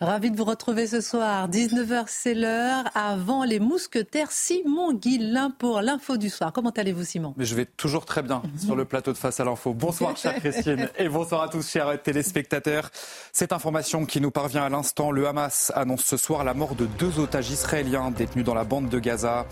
[0.00, 1.48] Ravi de vous retrouver ce soir.
[1.48, 2.84] 19h, c'est l'heure.
[2.94, 6.52] Avant les mousquetaires, Simon Guillain pour l'info du soir.
[6.52, 7.34] Comment allez-vous, Simon?
[7.38, 9.72] Mais Je vais toujours très bien sur le plateau de Face à l'info.
[9.72, 12.90] Bonsoir, chère Christine, et bonsoir à tous, chers téléspectateurs.
[13.32, 16.84] Cette information qui nous parvient à l'instant, le Hamas annonce ce soir la mort de
[16.84, 19.46] deux otages israéliens détenus dans la bande de Gaza.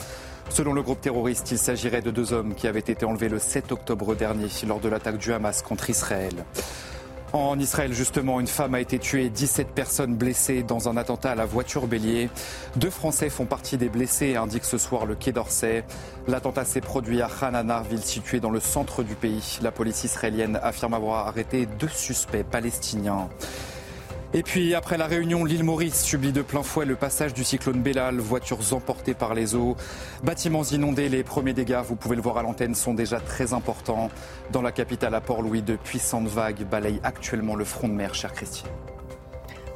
[0.50, 3.72] Selon le groupe terroriste, il s'agirait de deux hommes qui avaient été enlevés le 7
[3.72, 6.44] octobre dernier lors de l'attaque du Hamas contre Israël.
[7.32, 11.34] En Israël, justement, une femme a été tuée, 17 personnes blessées dans un attentat à
[11.34, 12.28] la voiture bélier.
[12.76, 15.82] Deux Français font partie des blessés, indique ce soir le Quai d'Orsay.
[16.28, 19.58] L'attentat s'est produit à Hanana, ville située dans le centre du pays.
[19.62, 23.30] La police israélienne affirme avoir arrêté deux suspects palestiniens.
[24.34, 27.82] Et puis, après la réunion, l'île Maurice subit de plein fouet le passage du cyclone
[27.82, 29.76] Bellal, voitures emportées par les eaux,
[30.22, 34.10] bâtiments inondés, les premiers dégâts, vous pouvez le voir à l'antenne, sont déjà très importants.
[34.50, 38.32] Dans la capitale à Port-Louis, de puissantes vagues balayent actuellement le front de mer, chère
[38.32, 38.70] Christine.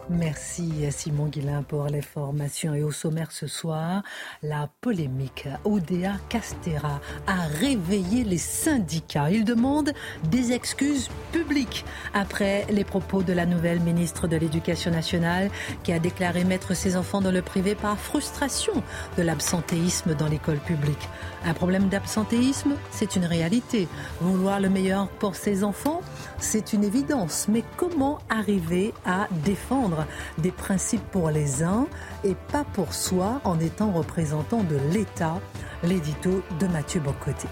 [0.08, 2.74] Merci Simon Guillain pour les formations.
[2.74, 4.04] Et au sommaire ce soir,
[4.40, 5.48] la polémique.
[5.64, 9.30] Odea Castera a réveillé les syndicats.
[9.30, 9.92] Il demande
[10.30, 15.50] des excuses publiques après les propos de la nouvelle ministre de l'Éducation nationale
[15.82, 18.84] qui a déclaré mettre ses enfants dans le privé par frustration
[19.18, 21.08] de l'absentéisme dans l'école publique.
[21.46, 23.86] Un problème d'absentéisme, c'est une réalité.
[24.20, 26.00] Vouloir le meilleur pour ses enfants,
[26.38, 27.46] c'est une évidence.
[27.48, 30.06] Mais comment arriver à défendre
[30.38, 31.86] des principes pour les uns
[32.24, 35.40] et pas pour soi en étant représentant de l'État,
[35.84, 37.48] l'édito de Mathieu Bocoté.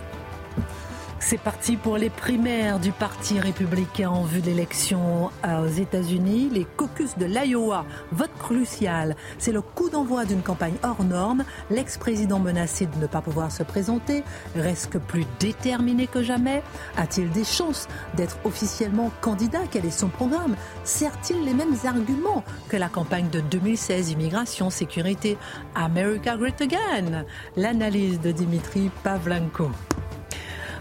[1.27, 6.51] C'est parti pour les primaires du Parti républicain en vue de l'élection aux États-Unis.
[6.53, 9.17] Les caucus de l'Iowa, vote crucial.
[9.39, 11.45] C'est le coup d'envoi d'une campagne hors norme.
[11.71, 14.23] L'ex-président menacé de ne pas pouvoir se présenter
[14.55, 16.63] reste plus déterminé que jamais.
[16.99, 19.63] A-t-il des chances d'être officiellement candidat?
[19.71, 20.57] Quel est son programme?
[20.85, 25.39] Sert-il les mêmes arguments que la campagne de 2016 Immigration, sécurité,
[25.75, 27.25] America Great Again
[27.57, 29.71] L'analyse de Dimitri Pavlenko.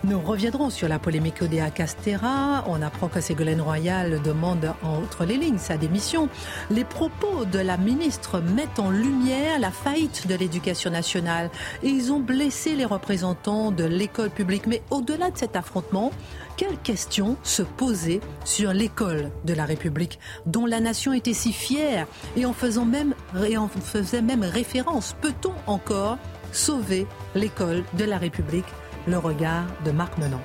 [0.06, 2.66] Nous reviendrons sur la polémique Odea Castera.
[2.68, 6.28] On apprend que Ségolène Royal demande entre les lignes sa démission.
[6.69, 11.50] Les propos de la ministre mettent en lumière la faillite de l'éducation nationale
[11.84, 14.68] et ils ont blessé les représentants de l'école publique.
[14.68, 16.12] Mais au-delà de cet affrontement,
[16.58, 22.08] quelles questions se poser sur l'école de la République dont la nation était si fière
[22.35, 23.16] et en faisant même,
[23.47, 25.16] et en faisait même référence?
[25.22, 26.18] Peut-on encore
[26.52, 28.66] sauver l'école de la République?
[29.08, 30.40] Le regard de Marc Menon.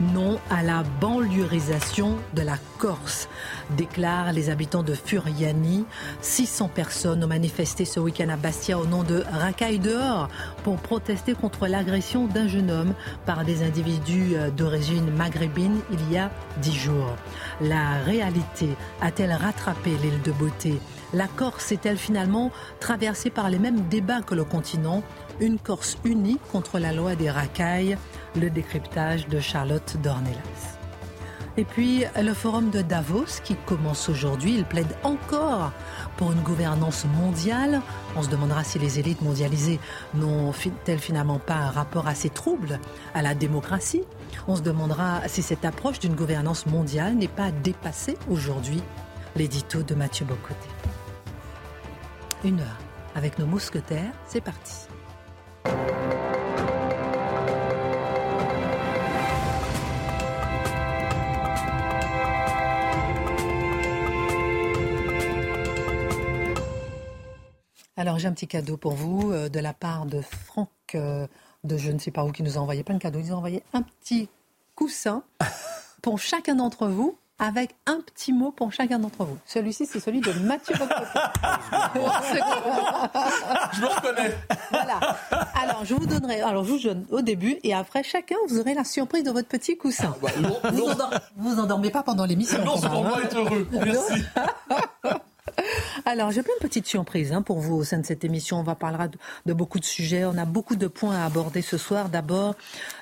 [0.00, 3.28] Non à la banlieusisation de la Corse,
[3.76, 5.84] déclarent les habitants de Furiani.
[6.20, 10.28] 600 personnes ont manifesté ce week-end à Bastia au nom de Racaille dehors
[10.64, 12.94] pour protester contre l'agression d'un jeune homme
[13.24, 17.14] par des individus d'origine maghrébine il y a dix jours.
[17.60, 20.80] La réalité a-t-elle rattrapé l'île de beauté?
[21.12, 22.50] La Corse est-elle finalement
[22.80, 25.04] traversée par les mêmes débats que le continent?
[25.40, 27.96] Une Corse unie contre la loi des racailles,
[28.36, 30.78] le décryptage de Charlotte Dornelas.
[31.56, 35.70] Et puis le forum de Davos qui commence aujourd'hui, il plaide encore
[36.16, 37.80] pour une gouvernance mondiale.
[38.16, 39.78] On se demandera si les élites mondialisées
[40.14, 42.80] n'ont-elles finalement pas un rapport assez trouble
[43.14, 44.02] à la démocratie.
[44.48, 48.82] On se demandera si cette approche d'une gouvernance mondiale n'est pas dépassée aujourd'hui.
[49.36, 50.68] L'édito de Mathieu Bocoté.
[52.44, 52.78] Une heure
[53.14, 54.86] avec nos mousquetaires, c'est parti.
[67.96, 71.26] Alors j'ai un petit cadeau pour vous euh, de la part de Franck euh,
[71.64, 73.18] de je ne sais pas où qui nous a envoyé plein de cadeaux.
[73.18, 74.28] Il nous a envoyé un petit
[74.74, 75.22] coussin
[76.02, 79.36] pour chacun d'entre vous avec un petit mot pour chacun d'entre vous.
[79.46, 80.74] Celui-ci, c'est celui de Mathieu
[83.72, 84.36] Je me reconnais.
[84.70, 85.00] Voilà.
[85.60, 88.74] Alors, je vous donnerai, alors je vous donne au début et après, chacun, vous aurez
[88.74, 90.14] la surprise de votre petit coussin.
[90.14, 90.30] Ah, bah,
[90.72, 90.88] vous,
[91.36, 92.64] vous endormez pas pendant l'émission.
[92.64, 93.66] Non, c'est pour moi être heureux.
[93.72, 94.24] Merci.
[96.04, 98.58] Alors, j'ai plein de petites surprises hein, pour vous au sein de cette émission.
[98.58, 99.06] On va parler
[99.46, 100.24] de, beaucoup de sujets.
[100.24, 102.08] On a beaucoup de points à aborder ce soir.
[102.08, 102.54] D'abord,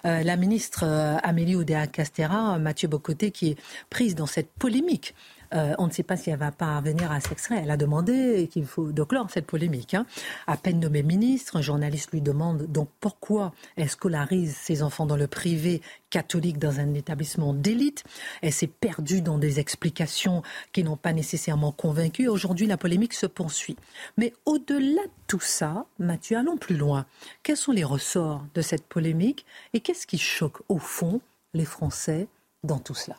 [0.05, 3.57] euh, la ministre euh, Amélie Oudéa-Castera, Mathieu Bocoté, qui est
[3.91, 5.15] prise dans cette polémique
[5.55, 7.61] euh, on ne sait pas si elle va pas venir à s'extraire.
[7.63, 9.95] Elle a demandé qu'il faut de clore cette polémique.
[9.95, 10.07] Hein.
[10.47, 15.17] À peine nommé ministre, un journaliste lui demande donc pourquoi elle scolarise ses enfants dans
[15.17, 18.05] le privé catholique dans un établissement d'élite?
[18.41, 22.29] Elle s'est perdue dans des explications qui n'ont pas nécessairement convaincu.
[22.29, 23.77] Aujourd'hui, la polémique se poursuit.
[24.17, 27.07] Mais au-delà de tout ça, Mathieu, allons plus loin.
[27.43, 31.21] Quels sont les ressorts de cette polémique et qu'est-ce qui choque au fond
[31.55, 32.29] les Français
[32.65, 33.17] dans tout cela?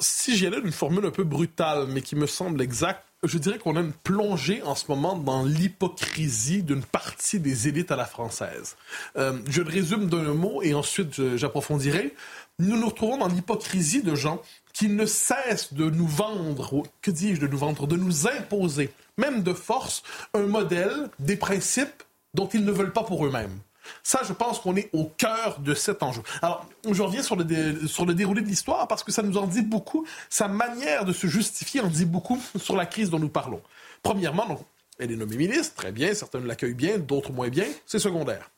[0.00, 3.58] Si j'y allais d'une formule un peu brutale, mais qui me semble exacte, je dirais
[3.58, 8.04] qu'on a une plongée en ce moment dans l'hypocrisie d'une partie des élites à la
[8.04, 8.76] française.
[9.16, 12.14] Euh, je le résume d'un mot et ensuite j'approfondirai.
[12.58, 14.42] Nous nous retrouvons dans l'hypocrisie de gens
[14.72, 19.42] qui ne cessent de nous vendre, que dis-je de nous vendre, de nous imposer, même
[19.42, 20.02] de force,
[20.34, 22.02] un modèle, des principes
[22.34, 23.58] dont ils ne veulent pas pour eux-mêmes.
[24.02, 26.22] Ça, je pense qu'on est au cœur de cet enjeu.
[26.42, 29.46] Alors, je reviens sur le, sur le déroulé de l'histoire parce que ça nous en
[29.46, 30.06] dit beaucoup.
[30.30, 33.62] Sa manière de se justifier en dit beaucoup sur la crise dont nous parlons.
[34.02, 34.64] Premièrement,
[34.98, 38.50] elle est nommée ministre, très bien, certains l'accueillent bien, d'autres moins bien, c'est secondaire.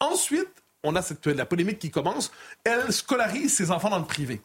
[0.00, 0.48] Ensuite,
[0.84, 2.30] on a cette, la polémique qui commence,
[2.64, 4.40] elle scolarise ses enfants dans le privé.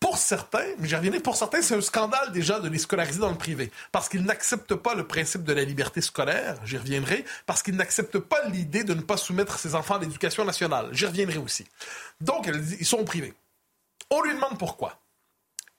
[0.00, 3.30] Pour certains, mais j'y reviendrai, pour certains, c'est un scandale déjà de les scolariser dans
[3.30, 7.62] le privé, parce qu'ils n'acceptent pas le principe de la liberté scolaire, j'y reviendrai, parce
[7.62, 11.38] qu'ils n'acceptent pas l'idée de ne pas soumettre ses enfants à l'éducation nationale, j'y reviendrai
[11.38, 11.66] aussi.
[12.20, 12.48] Donc,
[12.80, 13.34] ils sont au privé.
[14.10, 15.00] On lui demande pourquoi.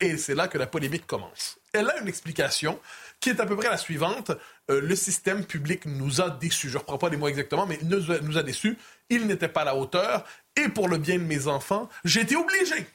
[0.02, 1.58] Et c'est là que la polémique commence.
[1.72, 2.80] Elle a une explication
[3.22, 4.32] qui est à peu près la suivante.
[4.70, 6.68] Euh, le système public nous a déçus.
[6.68, 8.78] Je ne reprends pas les mots exactement, mais nous a, nous a déçus.
[9.10, 10.26] Il n'était pas à la hauteur.
[10.56, 12.88] Et pour le bien de mes enfants, été obligé,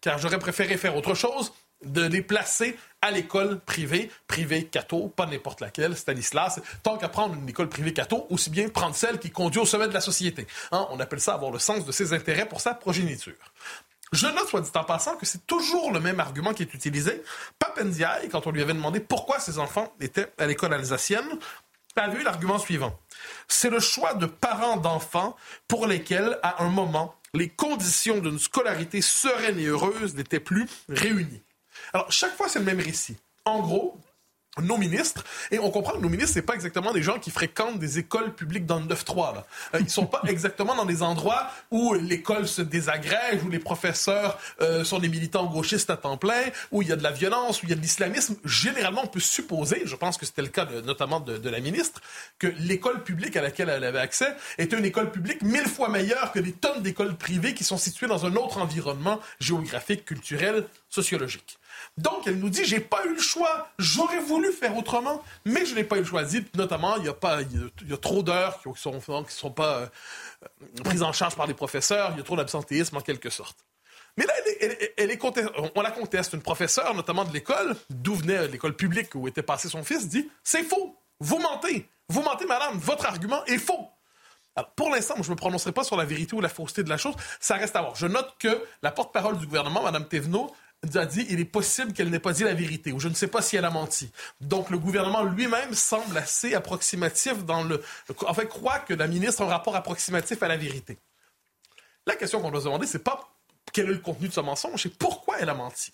[0.00, 1.52] car j'aurais préféré faire autre chose,
[1.84, 6.60] de les placer à l'école privée, privée catho, pas n'importe laquelle, Stanislas.
[6.82, 9.88] Tant qu'à prendre une école privée catho, aussi bien prendre celle qui conduit au sommet
[9.88, 10.46] de la société.
[10.72, 13.34] Hein, on appelle ça avoir le sens de ses intérêts pour sa progéniture.
[14.12, 17.22] Je note, soit dit en passant, que c'est toujours le même argument qui est utilisé.
[17.58, 21.26] Papendiaï, quand on lui avait demandé pourquoi ses enfants étaient à l'école alsacienne,
[21.96, 22.98] avait eu l'argument suivant.
[23.48, 25.36] C'est le choix de parents d'enfants
[25.68, 31.42] pour lesquels, à un moment, les conditions d'une scolarité sereine et heureuse n'étaient plus réunies.
[31.92, 33.16] Alors, chaque fois, c'est le même récit.
[33.44, 33.98] En gros,
[34.62, 37.78] nos ministres, et on comprend que nos ministres, c'est pas exactement des gens qui fréquentent
[37.78, 39.34] des écoles publiques dans le 9-3.
[39.34, 39.46] Là.
[39.74, 44.38] Euh, ils sont pas exactement dans des endroits où l'école se désagrège, où les professeurs
[44.62, 46.42] euh, sont des militants gauchistes à temps plein,
[46.72, 48.36] où il y a de la violence, où il y a de l'islamisme.
[48.44, 52.00] Généralement, on peut supposer, je pense que c'était le cas notamment de, de, la ministre,
[52.38, 56.32] que l'école publique à laquelle elle avait accès était une école publique mille fois meilleure
[56.32, 61.58] que les tonnes d'écoles privées qui sont situées dans un autre environnement géographique, culturel, sociologique.
[61.98, 63.70] Donc, elle nous dit, j'ai pas eu le choix.
[63.78, 66.24] J'aurais voulu faire autrement, mais je n'ai pas eu le choix.
[66.54, 69.78] notamment, il y a pas, il y a, trop d'heures qui sont, qui sont pas
[69.78, 69.86] euh,
[70.84, 72.10] prises en charge par les professeurs.
[72.12, 73.56] Il y a trop d'absentéisme en quelque sorte.
[74.18, 74.32] Mais là,
[74.96, 75.24] elle est,
[75.74, 76.32] on la conteste.
[76.32, 80.28] Une professeure, notamment de l'école, d'où venait l'école publique où était passé son fils, dit
[80.42, 80.96] c'est faux.
[81.20, 81.88] Vous mentez.
[82.08, 82.78] Vous mentez, madame.
[82.78, 83.88] Votre argument est faux.
[84.74, 86.96] Pour l'instant, je ne me prononcerai pas sur la vérité ou la fausseté de la
[86.96, 87.14] chose.
[87.40, 87.94] Ça reste à voir.
[87.94, 90.50] Je note que la porte-parole du gouvernement, Mme Thévenot,
[90.94, 93.28] a dit il est possible qu'elle n'ait pas dit la vérité, ou je ne sais
[93.28, 94.10] pas si elle a menti.
[94.40, 97.82] Donc le gouvernement lui-même semble assez approximatif dans le.
[98.26, 100.98] En fait, croit que la ministre a un rapport approximatif à la vérité.
[102.06, 103.28] La question qu'on doit se demander, c'est pas
[103.72, 105.92] quel est le contenu de ce mensonge, c'est pourquoi elle a menti.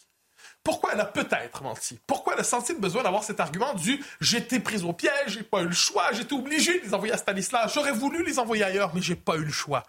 [0.63, 1.99] Pourquoi elle a peut-être menti?
[2.07, 5.43] Pourquoi elle a senti le besoin d'avoir cet argument du j'étais prise au piège, j'ai
[5.43, 8.63] pas eu le choix, j'étais obligé de les envoyer à Stanislas, j'aurais voulu les envoyer
[8.63, 9.83] ailleurs, mais j'ai pas eu le choix.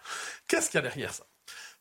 [0.48, 1.24] Qu'est-ce qu'il y a derrière ça?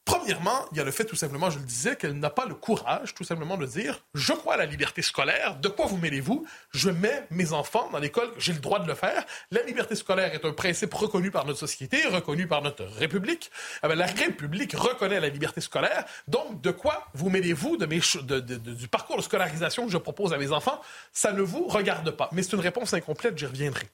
[0.06, 2.56] Premièrement, il y a le fait tout simplement, je le disais, qu'elle n'a pas le
[2.56, 6.46] courage tout simplement de dire je crois à la liberté scolaire, de quoi vous mêlez-vous?
[6.72, 9.26] Je mets mes enfants dans l'école, j'ai le droit de le faire.
[9.52, 13.50] La liberté scolaire est un principe reconnu par notre société, reconnu par notre République.
[13.84, 17.86] Eh la République reconnaît la liberté scolaire, donc de quoi vous mêlez-vous de
[18.40, 20.82] du parcours de scolarisation que je propose à mes enfants?
[21.14, 22.30] Ça ne vous regarde pas.
[22.34, 23.88] Mais c'est une réponse incomplète, j'y reviendrai.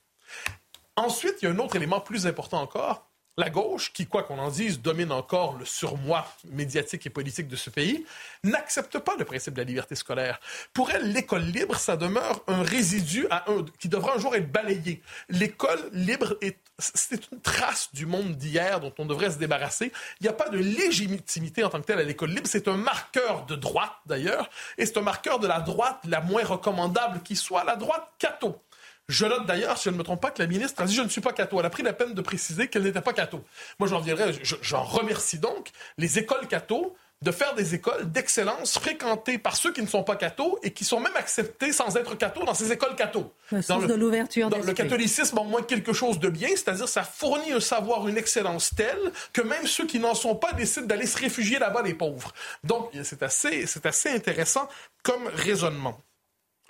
[0.96, 3.09] Ensuite, il y a un autre élément plus important encore,
[3.40, 7.56] la gauche, qui, quoi qu'on en dise, domine encore le surmoi médiatique et politique de
[7.56, 8.06] ce pays,
[8.44, 10.42] n'accepte pas le principe de la liberté scolaire.
[10.74, 13.46] Pour elle, l'école libre, ça demeure un résidu à
[13.80, 15.02] qui devra un jour être balayé.
[15.30, 19.92] L'école libre est c'est une trace du monde d'hier dont on devrait se débarrasser.
[20.20, 22.48] Il n'y a pas de légitimité en tant que telle à l'école libre.
[22.48, 26.44] C'est un marqueur de droite, d'ailleurs, et c'est un marqueur de la droite la moins
[26.44, 28.62] recommandable qui soit, la droite catho.
[29.10, 31.02] Je note d'ailleurs, si je ne me trompe pas, que la ministre a dit Je
[31.02, 31.60] ne suis pas catho.
[31.60, 33.44] Elle a pris la peine de préciser qu'elle n'était pas catho.
[33.80, 39.38] Moi, j'en reviendrai, j'en remercie donc les écoles catho de faire des écoles d'excellence fréquentées
[39.38, 42.46] par ceux qui ne sont pas cathos et qui sont même acceptés sans être cathos
[42.46, 43.34] dans ces écoles cathos.
[43.52, 47.04] Le sens de l'ouverture Le catholicisme a au moins quelque chose de bien, c'est-à-dire ça
[47.04, 51.08] fournit un savoir, une excellence telle que même ceux qui n'en sont pas décident d'aller
[51.08, 52.32] se réfugier là-bas, les pauvres.
[52.64, 54.70] Donc, c'est assez, c'est assez intéressant
[55.04, 56.00] comme raisonnement.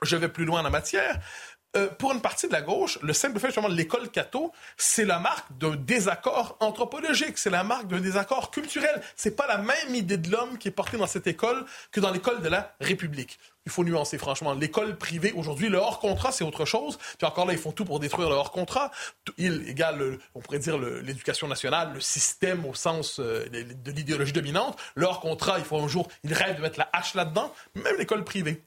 [0.01, 1.19] Je vais plus loin en la matière.
[1.77, 5.05] Euh, pour une partie de la gauche, le simple fait justement de l'école catho, c'est
[5.05, 9.01] la marque d'un désaccord anthropologique, c'est la marque d'un désaccord culturel.
[9.15, 12.09] C'est pas la même idée de l'homme qui est portée dans cette école que dans
[12.09, 13.37] l'école de la République.
[13.67, 14.53] Il faut nuancer franchement.
[14.53, 16.97] L'école privée aujourd'hui, le hors contrat, c'est autre chose.
[17.19, 18.89] Puis encore là, ils font tout pour détruire le hors contrat.
[19.37, 24.75] Il égale, on pourrait dire l'éducation nationale, le système au sens euh, de l'idéologie dominante.
[24.95, 27.53] Le hors contrat, il faut un jour, ils rêvent de mettre la hache là-dedans.
[27.75, 28.63] Même l'école privée.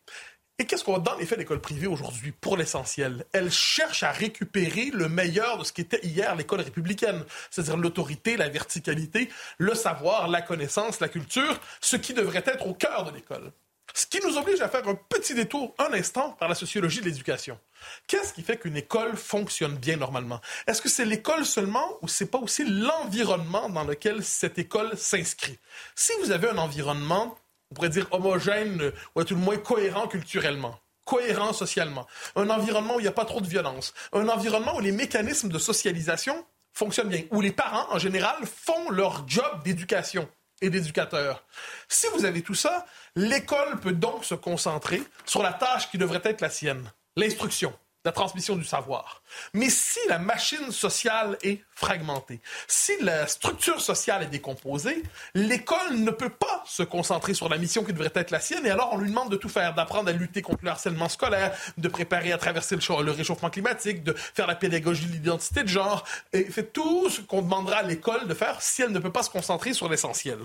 [0.62, 3.26] Et qu'est-ce qu'on voit dans les faits l'école privée aujourd'hui, pour l'essentiel?
[3.32, 8.48] Elle cherche à récupérer le meilleur de ce qu'était hier l'école républicaine, c'est-à-dire l'autorité, la
[8.48, 9.28] verticalité,
[9.58, 13.50] le savoir, la connaissance, la culture, ce qui devrait être au cœur de l'école.
[13.92, 17.06] Ce qui nous oblige à faire un petit détour, un instant, par la sociologie de
[17.06, 17.58] l'éducation.
[18.06, 20.40] Qu'est-ce qui fait qu'une école fonctionne bien normalement?
[20.68, 25.58] Est-ce que c'est l'école seulement ou c'est pas aussi l'environnement dans lequel cette école s'inscrit?
[25.96, 27.36] Si vous avez un environnement
[27.72, 32.94] on pourrait dire homogène ou à tout le moins cohérent culturellement cohérent socialement, un environnement
[32.94, 36.46] où il n'y a pas trop de violence, un environnement où les mécanismes de socialisation
[36.72, 40.28] fonctionnent bien, où les parents, en général, font leur job d'éducation
[40.60, 41.44] et d'éducateur.
[41.88, 42.86] Si vous avez tout ça,
[43.16, 47.74] l'école peut donc se concentrer sur la tâche qui devrait être la sienne, l'instruction
[48.04, 49.22] la transmission du savoir.
[49.54, 55.02] Mais si la machine sociale est fragmentée, si la structure sociale est décomposée,
[55.34, 58.70] l'école ne peut pas se concentrer sur la mission qui devrait être la sienne, et
[58.70, 61.88] alors on lui demande de tout faire, d'apprendre à lutter contre le harcèlement scolaire, de
[61.88, 66.44] préparer à traverser le, réchauffement climatique, de faire la pédagogie de l'identité de genre, et
[66.44, 69.30] fait tout ce qu'on demandera à l'école de faire si elle ne peut pas se
[69.30, 70.38] concentrer sur l'essentiel.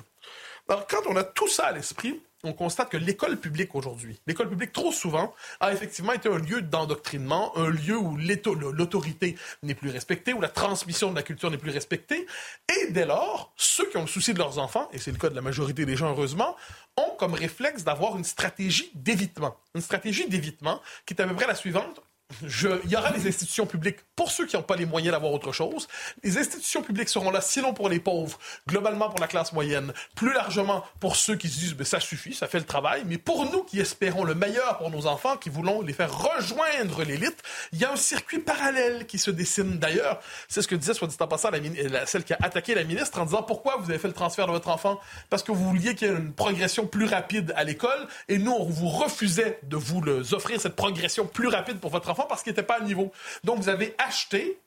[0.69, 4.49] Alors quand on a tout ça à l'esprit, on constate que l'école publique aujourd'hui, l'école
[4.49, 9.89] publique trop souvent, a effectivement été un lieu d'endoctrinement, un lieu où l'autorité n'est plus
[9.89, 12.27] respectée, où la transmission de la culture n'est plus respectée.
[12.69, 15.29] Et dès lors, ceux qui ont le souci de leurs enfants, et c'est le cas
[15.29, 16.55] de la majorité des gens heureusement,
[16.95, 19.55] ont comme réflexe d'avoir une stratégie d'évitement.
[19.75, 22.01] Une stratégie d'évitement qui est à peu près la suivante
[22.41, 25.53] il y aura des institutions publiques pour ceux qui n'ont pas les moyens d'avoir autre
[25.53, 25.87] chose.
[26.23, 30.33] Les institutions publiques seront là, sinon pour les pauvres, globalement pour la classe moyenne, plus
[30.33, 33.49] largement pour ceux qui se disent ben, ça suffit, ça fait le travail, mais pour
[33.49, 37.41] nous qui espérons le meilleur pour nos enfants, qui voulons les faire rejoindre l'élite,
[37.71, 40.19] il y a un circuit parallèle qui se dessine d'ailleurs.
[40.49, 43.19] C'est ce que disait, soit dit en passant, la, celle qui a attaqué la ministre
[43.21, 44.99] en disant pourquoi vous avez fait le transfert de votre enfant?
[45.29, 48.51] Parce que vous vouliez qu'il y ait une progression plus rapide à l'école et nous,
[48.51, 50.03] on vous refusait de vous
[50.33, 53.11] offrir cette progression plus rapide pour votre enfant parce qu'il n'était pas à niveau.
[53.43, 54.59] Donc, vous avez acheté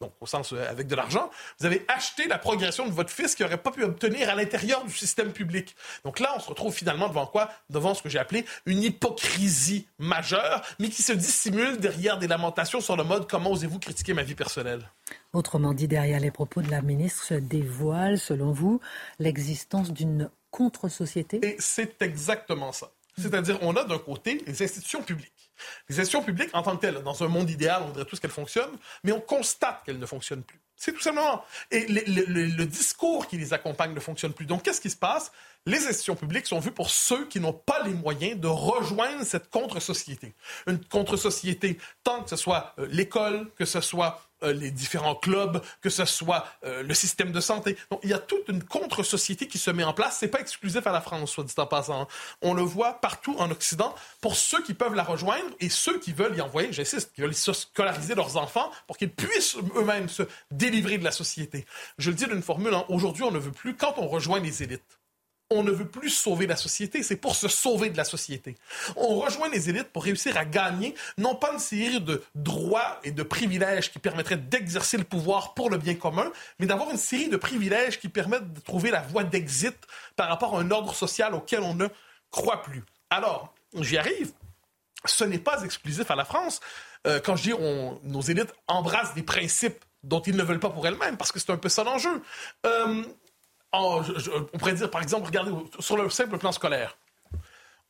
[0.00, 3.34] donc au sens euh, avec de l'argent, vous avez acheté la progression de votre fils
[3.34, 5.74] qu'il n'aurait pas pu obtenir à l'intérieur du système public.
[6.04, 7.50] Donc là, on se retrouve finalement devant quoi?
[7.70, 12.80] Devant ce que j'ai appelé une hypocrisie majeure, mais qui se dissimule derrière des lamentations
[12.80, 14.88] sur le mode comment osez-vous critiquer ma vie personnelle
[15.32, 18.80] Autrement dit, derrière les propos de la ministre se dévoile, selon vous,
[19.18, 21.40] l'existence d'une contre-société?
[21.42, 22.90] Et c'est exactement ça.
[23.18, 25.48] C'est-à-dire, on a d'un côté les institutions publiques
[25.88, 28.30] les institutions publiques, en tant que telles, dans un monde idéal, on dirait tous qu'elles
[28.30, 30.60] fonctionnent, mais on constate qu'elles ne fonctionnent plus.
[30.76, 31.42] C'est tout simplement.
[31.72, 34.46] Et le, discours qui les accompagne ne fonctionne plus.
[34.46, 35.32] Donc, qu'est-ce qui se passe?
[35.66, 39.50] Les institutions publiques sont vues pour ceux qui n'ont pas les moyens de rejoindre cette
[39.50, 40.34] contre-société.
[40.68, 45.62] Une contre-société, tant que ce soit euh, l'école, que ce soit euh, les différents clubs,
[45.80, 47.76] que ce soit euh, le système de santé.
[47.90, 50.18] Donc, il y a toute une contre-société qui se met en place.
[50.20, 52.08] C'est pas exclusif à la France, soit dit en passant.
[52.42, 56.12] On le voit partout en Occident pour ceux qui peuvent la rejoindre et ceux qui
[56.12, 60.98] veulent y envoyer, j'insiste, qui veulent scolariser leurs enfants pour qu'ils puissent eux-mêmes se délivrer
[60.98, 61.66] de la société.
[61.98, 64.62] Je le dis d'une formule, hein, aujourd'hui, on ne veut plus, quand on rejoint les
[64.62, 64.97] élites,
[65.50, 68.56] on ne veut plus sauver la société, c'est pour se sauver de la société.
[68.96, 73.12] On rejoint les élites pour réussir à gagner, non pas une série de droits et
[73.12, 77.28] de privilèges qui permettraient d'exercer le pouvoir pour le bien commun, mais d'avoir une série
[77.28, 79.76] de privilèges qui permettent de trouver la voie d'exit
[80.16, 81.86] par rapport à un ordre social auquel on ne
[82.30, 82.84] croit plus.
[83.08, 84.32] Alors, j'y arrive.
[85.04, 86.60] Ce n'est pas exclusif à la France.
[87.06, 90.70] Euh, quand je dis on, nos élites embrassent des principes dont ils ne veulent pas
[90.70, 92.22] pour elles-mêmes, parce que c'est un peu ça l'enjeu.
[92.66, 93.02] Euh,
[93.72, 94.02] on
[94.58, 96.96] pourrait dire, par exemple, regardez, sur le simple plan scolaire,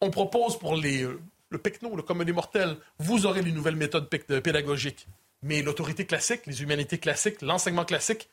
[0.01, 1.21] on propose pour les, euh,
[1.51, 5.07] le PECNO, le commun des mortels, vous aurez les nouvelles méthodes pédagogiques.
[5.43, 8.29] Mais l'autorité classique, les humanités classiques, l'enseignement classique,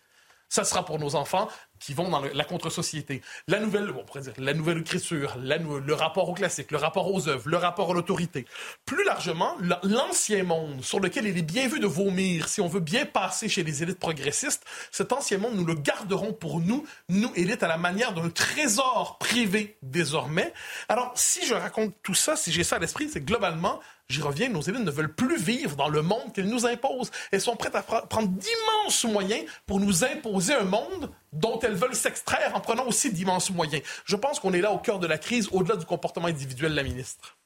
[0.49, 1.49] ça sera pour nos enfants
[1.79, 3.21] qui vont dans la contre-société.
[3.47, 7.49] La nouvelle, on dire, la nouvelle écriture, le rapport au classique, le rapport aux œuvres,
[7.49, 8.45] le rapport à l'autorité.
[8.85, 12.79] Plus largement, l'ancien monde sur lequel il est bien vu de vomir, si on veut
[12.79, 17.31] bien passer chez les élites progressistes, cet ancien monde, nous le garderons pour nous, nous,
[17.35, 20.53] élites, à la manière d'un trésor privé désormais.
[20.89, 24.49] Alors, si je raconte tout ça, si j'ai ça à l'esprit, c'est globalement, j'y reviens,
[24.49, 27.11] nos élites ne veulent plus vivre dans le monde qu'elles nous imposent.
[27.31, 31.95] Elles sont prêtes à prendre d'immenses moyens pour nous imposer un monde dont elles veulent
[31.95, 33.83] s'extraire en prenant aussi d'immenses moyens.
[34.05, 36.75] Je pense qu'on est là au cœur de la crise, au-delà du comportement individuel de
[36.77, 37.37] la ministre.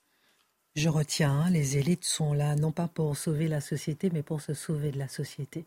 [0.76, 4.40] Je retiens, hein, les élites sont là non pas pour sauver la société, mais pour
[4.40, 5.66] se sauver de la société.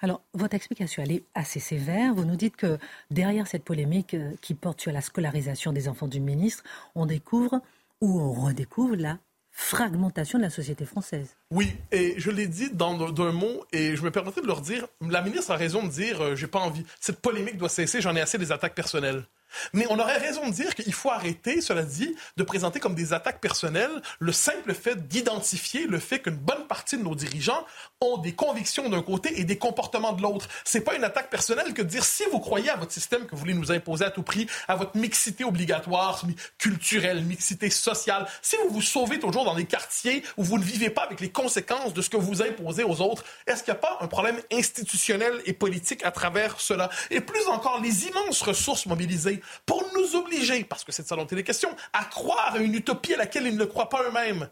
[0.00, 2.14] Alors, votre explication, elle est assez sévère.
[2.14, 2.78] Vous nous dites que
[3.10, 6.62] derrière cette polémique euh, qui porte sur la scolarisation des enfants du ministre,
[6.94, 7.60] on découvre
[8.00, 9.18] ou on redécouvre la
[9.56, 11.36] fragmentation de la société française.
[11.52, 14.86] Oui, et je l'ai dit dans un mot, et je me permettrai de leur dire,
[15.00, 18.16] la ministre a raison de dire, euh, j'ai pas envie, cette polémique doit cesser, j'en
[18.16, 19.24] ai assez des attaques personnelles.
[19.72, 23.12] Mais on aurait raison de dire qu'il faut arrêter, cela dit, de présenter comme des
[23.12, 27.64] attaques personnelles le simple fait d'identifier le fait qu'une bonne partie de nos dirigeants
[28.00, 30.48] ont des convictions d'un côté et des comportements de l'autre.
[30.64, 33.32] C'est pas une attaque personnelle que de dire si vous croyez à votre système que
[33.32, 36.22] vous voulez nous imposer à tout prix, à votre mixité obligatoire,
[36.58, 40.90] culturelle, mixité sociale, si vous vous sauvez toujours dans des quartiers où vous ne vivez
[40.90, 43.80] pas avec les conséquences de ce que vous imposez aux autres, est-ce qu'il n'y a
[43.80, 46.90] pas un problème institutionnel et politique à travers cela?
[47.10, 51.16] Et plus encore, les immenses ressources mobilisées pour nous obliger, parce que c'est de ça
[51.16, 54.02] dont il est question, à croire à une utopie à laquelle ils ne croient pas
[54.02, 54.48] eux-mêmes.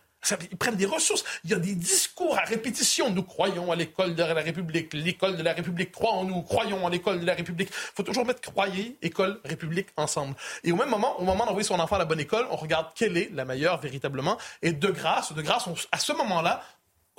[0.50, 1.25] Ils prennent des ressources.
[1.44, 3.11] Il y a des discours à répétition.
[3.11, 4.94] Nous croyons à l'école de la République.
[4.94, 6.42] L'école de la République croit en nous.
[6.42, 7.70] Croyons à l'école de la République.
[7.70, 10.37] Il faut toujours mettre croyez, école, République ensemble.
[10.62, 12.88] Et au même moment, au moment d'envoyer son enfant à la bonne école, on regarde
[12.94, 14.38] quelle est la meilleure véritablement.
[14.62, 16.62] Et de grâce, de grâce, à ce moment-là,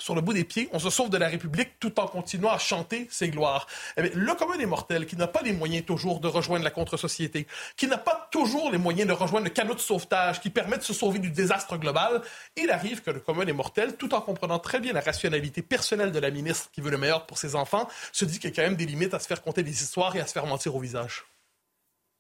[0.04, 2.58] sur le bout des pieds, on se sauve de la République tout en continuant à
[2.58, 3.68] chanter ses gloires.
[3.96, 7.48] Eh le commun des mortels, qui n'a pas les moyens toujours de rejoindre la contre-société,
[7.78, 10.84] qui n'a pas toujours les moyens de rejoindre le canot de sauvetage qui permet de
[10.84, 12.22] se sauver du désastre global,
[12.58, 16.12] il arrive que le commun des mortels, tout en comprenant très bien la rationalité personnelle
[16.12, 18.56] de la ministre qui veut le meilleur pour ses enfants, se dit qu'il y a
[18.58, 20.76] quand même des limites à se faire conter des histoires et à se faire mentir
[20.76, 21.24] au visage.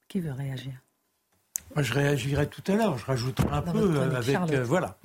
[0.08, 0.72] Qui veut réagir?
[1.76, 2.98] Moi, je réagirai tout à l'heure.
[2.98, 4.36] Je rajouterai un peu avec...
[4.52, 4.96] Euh, voilà.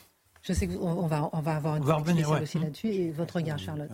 [0.43, 2.89] Je sais qu'on va, on va avoir une revenir, aussi là-dessus.
[2.89, 3.91] Et votre regard, Charlotte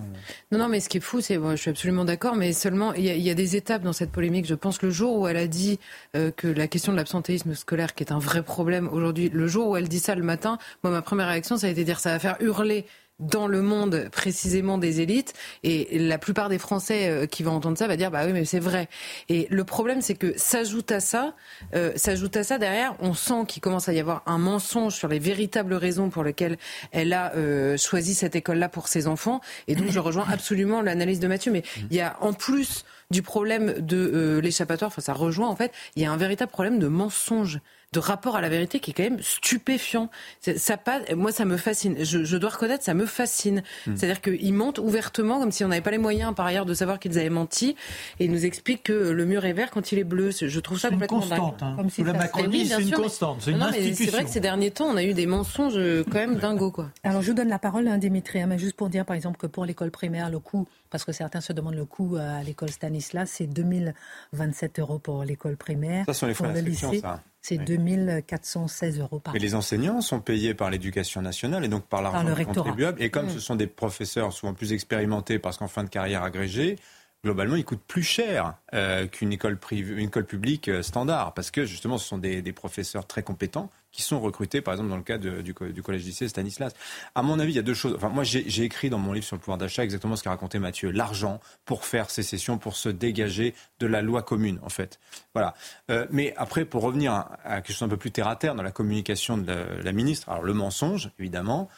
[0.53, 2.93] Non, non, mais ce qui est fou, c'est, moi, je suis absolument d'accord, mais seulement,
[2.93, 4.47] il y, a, des étapes dans cette polémique.
[4.47, 5.81] Je pense le jour où elle a dit
[6.17, 9.69] euh, que la question de l'absentéisme scolaire, qui est un vrai problème aujourd'hui, le jour
[9.69, 11.99] où elle dit ça le matin, moi, ma première réaction, ça a été de dire
[11.99, 12.87] ça va faire hurler
[13.21, 15.35] dans le monde précisément des élites.
[15.63, 18.45] Et la plupart des Français euh, qui vont entendre ça va dire bah oui mais
[18.45, 18.89] c'est vrai.
[19.29, 21.35] Et le problème c'est que s'ajoute à ça
[21.75, 25.09] euh, s'ajoute à ça derrière on sent qu'il commence à y avoir un mensonge sur
[25.09, 26.57] les véritables raisons pour lesquelles
[26.91, 29.41] elle a euh, choisi cette école là pour ses enfants.
[29.69, 31.53] Et donc je rejoins absolument l'analyse de Mathieu.
[31.53, 35.73] Mais il y a en plus du problème de l'échappatoire enfin ça rejoint en fait
[35.95, 37.61] il y a un véritable problème de mensonge
[37.95, 40.11] de rapport à la vérité qui est quand même stupéfiant.
[40.57, 42.05] Ça pas, moi, ça me fascine.
[42.05, 43.63] Je, dois reconnaître, ça me fascine.
[43.87, 43.97] Hmm.
[43.97, 46.99] C'est-à-dire qu'ils mentent ouvertement, comme si on n'avait pas les moyens, par ailleurs, de savoir
[46.99, 47.77] qu'ils avaient menti,
[48.19, 50.31] et ils nous expliquent que le mur est vert quand il est bleu.
[50.33, 51.75] Je trouve ça complètement une constante, Hein.
[51.77, 53.39] Comme si la Macronie, c'est une constante.
[53.41, 54.05] C'est une institution.
[54.05, 56.73] C'est vrai que ces derniers temps, on a eu des mensonges euh, quand même dingos,
[56.73, 56.91] quoi.
[57.05, 59.15] Alors, je vous donne la parole, à hein, Dimitri, hein, mais juste pour dire, par
[59.15, 62.41] exemple, que pour l'école primaire, le coût, parce que certains se demandent le coût euh,
[62.41, 66.05] à l'école Stanislas, c'est 2027 euros pour l'école primaire.
[66.07, 70.55] Ça sont les frais d'inscription, ça c'est 2416 euros par Mais les enseignants sont payés
[70.55, 73.03] par l'éducation nationale et donc par l'argent des contribuables.
[73.03, 73.31] Et comme mm.
[73.31, 76.77] ce sont des professeurs souvent plus expérimentés parce qu'en fin de carrière agrégée,
[77.25, 81.65] globalement, ils coûtent plus cher euh, qu'une école, une école publique euh, standard, parce que
[81.65, 85.19] justement, ce sont des, professeurs très compétents qui sont recrutés, par exemple, dans le cas
[85.19, 86.73] du, du, collège lycée Stanislas.
[87.15, 87.95] À mon avis, il y a deux choses.
[87.97, 90.59] Enfin, moi, j'ai écrit dans mon livre sur le pouvoir d'achat exactement ce qu'a raconté
[90.59, 90.91] Mathieu.
[90.91, 95.01] L'argent pour faire sécession, pour se dégager de la loi commune, en fait.
[95.33, 95.55] Voilà.
[95.91, 98.63] Euh, mais après, pour revenir à, quelque chose un peu plus terre à terre dans
[98.63, 101.69] la communication de la, la ministre, alors le mensonge, évidemment,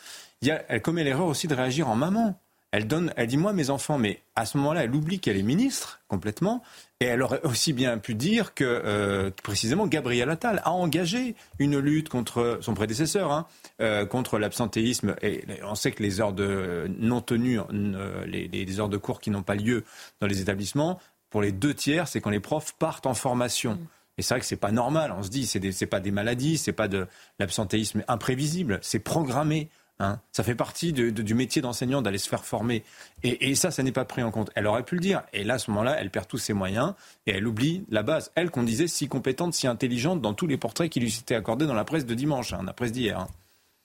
[0.43, 2.39] il y a, elle commet l'erreur aussi de réagir en maman.
[2.77, 5.43] Elle donne, elle dit moi mes enfants, mais à ce moment-là, elle oublie qu'elle est
[5.43, 6.63] ministre complètement,
[7.01, 11.79] et elle aurait aussi bien pu dire que euh, précisément Gabriel Attal a engagé une
[11.79, 13.47] lutte contre son prédécesseur, hein,
[13.81, 15.17] euh, contre l'absentéisme.
[15.23, 19.31] Et on sait que les heures de non tenues, euh, les, heures de cours qui
[19.31, 19.83] n'ont pas lieu
[20.21, 23.77] dans les établissements, pour les deux tiers, c'est quand les profs partent en formation.
[23.77, 23.87] Mm.
[24.19, 25.15] Et c'est vrai que c'est pas normal.
[25.17, 27.07] On se dit, c'est, c'est pas des maladies, c'est pas de
[27.39, 30.21] l'absentéisme imprévisible, c'est programmé Hein.
[30.33, 32.85] Ça fait partie du métier d'enseignant d'aller se faire former.
[33.23, 34.51] Et, ça, ça n'est pas pris en compte.
[34.55, 35.23] Elle aurait pu le dire.
[35.33, 36.95] Et là, à ce moment-là, elle perd tous ses moyens
[37.27, 38.31] et elle oublie la base.
[38.35, 41.67] Elle, qu'on disait si compétente, si intelligente dans tous les portraits qui lui étaient accordés
[41.67, 43.21] dans la presse de dimanche, hein, la presse d'hier.
[43.21, 43.29] Hein.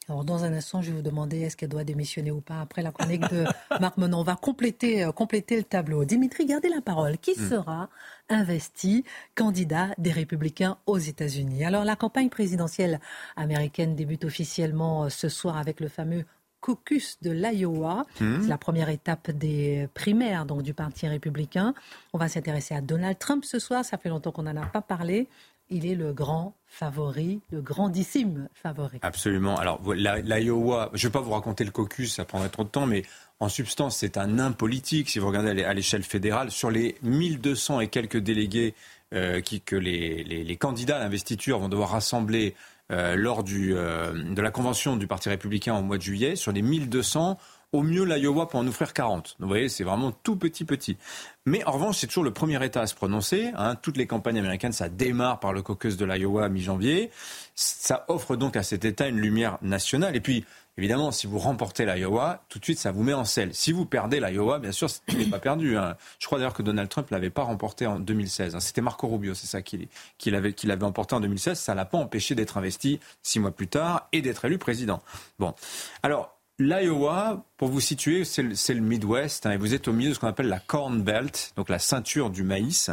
[0.09, 2.81] Alors, dans un instant, je vais vous demander est-ce qu'elle doit démissionner ou pas après
[2.81, 3.45] la chronique de
[3.79, 4.19] Marc Menon?
[4.19, 6.05] On va compléter, euh, compléter le tableau.
[6.05, 7.17] Dimitri, gardez la parole.
[7.17, 7.49] Qui hmm.
[7.49, 7.89] sera
[8.27, 9.03] investi
[9.35, 11.63] candidat des Républicains aux États-Unis?
[11.65, 12.99] Alors, la campagne présidentielle
[13.35, 16.25] américaine débute officiellement euh, ce soir avec le fameux
[16.61, 18.05] caucus de l'Iowa.
[18.19, 18.41] Hmm.
[18.41, 21.73] C'est la première étape des primaires donc du Parti républicain.
[22.13, 23.83] On va s'intéresser à Donald Trump ce soir.
[23.83, 25.27] Ça fait longtemps qu'on n'en a pas parlé
[25.71, 28.99] il est le grand favori, le grandissime favori.
[29.01, 29.57] Absolument.
[29.57, 32.85] Alors, l'Iowa, je ne vais pas vous raconter le caucus, ça prendrait trop de temps,
[32.85, 33.03] mais
[33.39, 36.51] en substance, c'est un nain politique, si vous regardez à l'échelle fédérale.
[36.51, 38.75] Sur les 1200 et quelques délégués
[39.13, 42.55] euh, que les, candidats à l'investiture vont devoir rassembler
[42.91, 46.61] euh, lors euh, de la convention du Parti républicain au mois de juillet, sur les
[46.61, 47.37] 1200,
[47.73, 49.37] au mieux, l'Iowa peut en offrir 40.
[49.39, 50.97] vous voyez, c'est vraiment tout petit, petit.
[51.45, 53.51] Mais en revanche, c'est toujours le premier État à se prononcer.
[53.55, 53.75] Hein.
[53.75, 57.11] Toutes les campagnes américaines, ça démarre par le caucus de l'Iowa à mi-janvier.
[57.55, 60.17] Ça offre donc à cet État une lumière nationale.
[60.17, 60.45] Et puis,
[60.77, 63.55] évidemment, si vous remportez l'Iowa, tout de suite, ça vous met en selle.
[63.55, 65.77] Si vous perdez l'Iowa, bien sûr, ce n'est pas perdu.
[65.77, 65.95] Hein.
[66.19, 68.53] Je crois d'ailleurs que Donald Trump l'avait pas remporté en 2016.
[68.53, 68.59] Hein.
[68.59, 71.57] C'était Marco Rubio, c'est ça qu'il avait, qu'il avait emporté en 2016.
[71.57, 75.01] Ça l'a pas empêché d'être investi six mois plus tard et d'être élu président.
[75.39, 75.55] Bon,
[76.03, 80.13] alors L'Iowa, pour vous situer, c'est le, Midwest, hein, et vous êtes au milieu de
[80.13, 82.91] ce qu'on appelle la Corn Belt, donc la ceinture du maïs.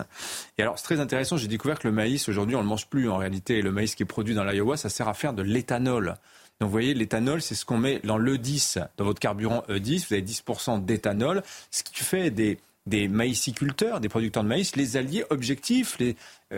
[0.57, 2.87] Et alors, c'est très intéressant, j'ai découvert que le maïs, aujourd'hui, on ne le mange
[2.87, 3.61] plus en réalité.
[3.61, 6.17] Le maïs qui est produit dans l'Iowa, ça sert à faire de l'éthanol.
[6.61, 10.15] Donc vous voyez, l'éthanol, c'est ce qu'on met dans l'E10, dans votre carburant E10, vous
[10.15, 15.25] avez 10% d'éthanol, ce qui fait des, des maïsiculteurs, des producteurs de maïs, les alliés
[15.29, 16.15] objectifs, euh,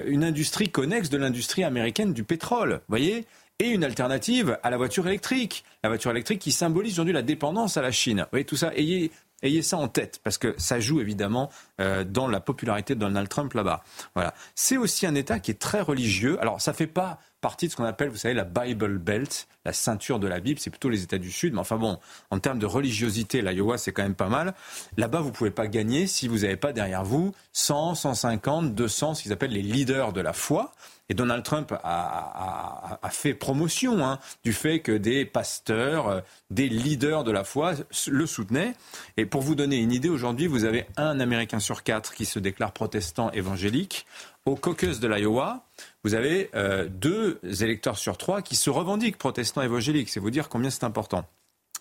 [0.06, 2.74] une industrie connexe de l'industrie américaine du pétrole.
[2.74, 3.26] Vous voyez?
[3.60, 5.64] Et une alternative à la voiture électrique.
[5.84, 8.20] La voiture électrique qui symbolise aujourd'hui la dépendance à la Chine.
[8.20, 12.02] Vous voyez, tout ça, ayez, ayez ça en tête, parce que ça joue évidemment euh,
[12.02, 13.84] dans la popularité de Donald Trump là-bas.
[14.14, 14.34] Voilà.
[14.54, 16.38] C'est aussi un État qui est très religieux.
[16.40, 19.46] Alors, ça ne fait pas partie de ce qu'on appelle, vous savez, la Bible Belt,
[19.64, 20.58] la ceinture de la Bible.
[20.58, 21.52] C'est plutôt les États du Sud.
[21.52, 21.98] Mais enfin bon,
[22.30, 24.54] en termes de religiosité, l'Iowa, c'est quand même pas mal.
[24.96, 29.14] Là-bas, vous ne pouvez pas gagner si vous n'avez pas derrière vous 100, 150, 200,
[29.14, 30.74] ce qu'ils appellent les leaders de la foi.
[31.10, 36.20] Et Donald Trump a, fait promotion hein, du fait que des pasteurs, euh,
[36.50, 37.72] des leaders de la foi
[38.06, 38.74] le soutenaient.
[39.16, 42.38] Et pour vous donner une idée, aujourd'hui, vous avez un Américain sur quatre qui se
[42.38, 44.06] déclare protestant évangélique.
[44.46, 45.64] Au caucus de l'Iowa,
[46.04, 50.10] vous avez euh, deux électeurs sur trois qui se revendiquent protestants évangéliques.
[50.10, 51.24] C'est vous dire combien c'est important.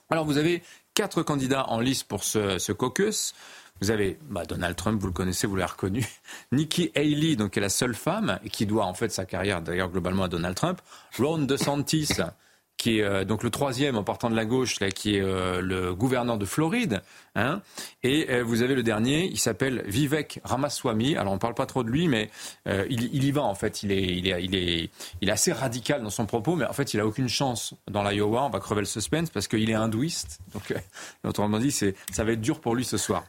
[0.09, 0.63] Alors vous avez
[0.95, 3.35] quatre candidats en lice pour ce, ce caucus.
[3.81, 6.05] Vous avez bah, Donald Trump, vous le connaissez, vous l'avez reconnu.
[6.51, 9.89] Nikki Haley, donc qui est la seule femme qui doit en fait sa carrière d'ailleurs
[9.89, 10.81] globalement à Donald Trump.
[11.17, 12.09] Ron DeSantis,
[12.79, 15.61] qui est euh, donc le troisième en partant de la gauche, là, qui est euh,
[15.61, 17.01] le gouverneur de Floride.
[17.35, 17.61] Hein.
[18.03, 21.15] Et euh, vous avez le dernier, il s'appelle Vivek Ramaswamy.
[21.15, 22.29] Alors on ne parle pas trop de lui, mais
[22.65, 23.83] il, y va en fait.
[23.83, 24.89] Il est
[25.29, 28.43] assez radical dans son propos, mais en fait il a aucune chance dans l'Iowa.
[28.43, 30.39] On va crever le suspense parce qu'il est hindouiste.
[30.53, 30.73] Donc
[31.23, 33.23] autrement dit, ça va être dur pour lui ce soir.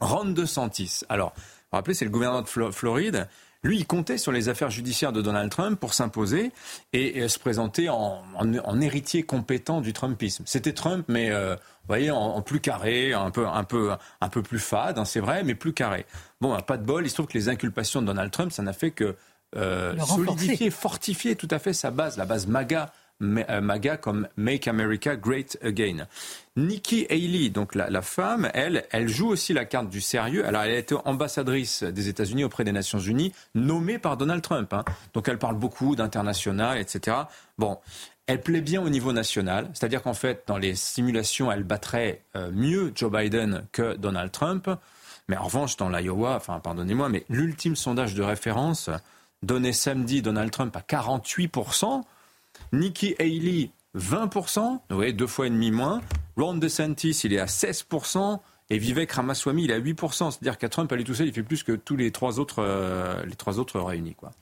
[0.00, 1.00] Ron DeSantis.
[1.08, 3.28] Alors, vous vous rappelez, c'est le gouverneur de Floride.
[3.62, 6.52] Lui, il comptait sur les affaires judiciaires de Donald Trump pour s'imposer
[6.92, 8.22] et, se présenter en,
[8.80, 10.44] héritier compétent du Trumpisme.
[10.46, 14.42] C'était Trump, mais euh, vous voyez, en, plus carré, un peu, un peu, un peu
[14.42, 16.06] plus fade, hein, c'est vrai, mais plus carré.
[16.40, 17.04] Bon, bah, pas de bol.
[17.04, 19.16] Il se trouve que les inculpations de Donald Trump, ça n'a fait que
[19.56, 25.16] euh, solidifier, fortifier tout à fait sa base, la base MAGA MAGA comme Make America
[25.16, 26.06] Great Again.
[26.56, 30.46] Nikki Haley, donc la, femme, elle, elle joue aussi la carte du sérieux.
[30.46, 34.72] Alors, elle a été ambassadrice des États-Unis auprès des Nations Unies, nommée par Donald Trump.
[34.72, 34.84] Hein.
[35.14, 37.16] Donc, elle parle beaucoup d'international, etc.
[37.58, 37.78] Bon,
[38.26, 42.50] elle plaît bien au niveau national, c'est-à-dire qu'en fait, dans les simulations, elle battrait euh,
[42.52, 44.68] mieux Joe Biden que Donald Trump.
[45.28, 48.90] Mais en revanche, dans l'Iowa, enfin, pardonnez-moi, mais l'ultime sondage de référence
[49.42, 51.52] donnait samedi Donald Trump à 48
[52.72, 56.00] Nikki Haley, 20%, vous voyez, deux fois et demi moins.
[56.36, 58.40] Ron DeSantis, il est à 16%.
[58.68, 60.30] Et Vivek Ramaswamy, il est à 8%.
[60.30, 62.58] C'est-à-dire qu'à Trump, à lui tout seul, il fait plus que tous les trois autres,
[62.58, 64.14] euh, les trois autres réunis.
[64.14, 64.32] Quoi.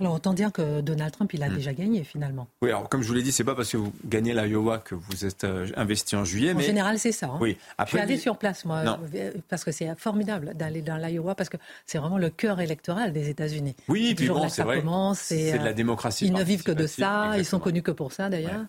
[0.00, 1.54] Alors autant dire que Donald Trump, il a hmm.
[1.54, 2.48] déjà gagné finalement.
[2.62, 4.94] Oui, alors comme je vous l'ai dit, c'est pas parce que vous gagnez l'Iowa que
[4.94, 6.52] vous êtes euh, investi en juillet.
[6.54, 7.26] En général, c'est ça.
[7.26, 7.38] Hein.
[7.40, 7.56] Oui.
[7.78, 11.34] Après, je suis allé sur place, moi, euh, parce que c'est formidable d'aller dans l'Iowa,
[11.34, 11.56] parce que
[11.86, 13.76] c'est vraiment le cœur électoral des États-Unis.
[13.88, 14.82] Oui, et puis bon, c'est vrai.
[15.14, 16.26] C'est de la euh, démocratie.
[16.26, 18.64] Ils ne vivent que de ça, ils sont connus que pour ça d'ailleurs.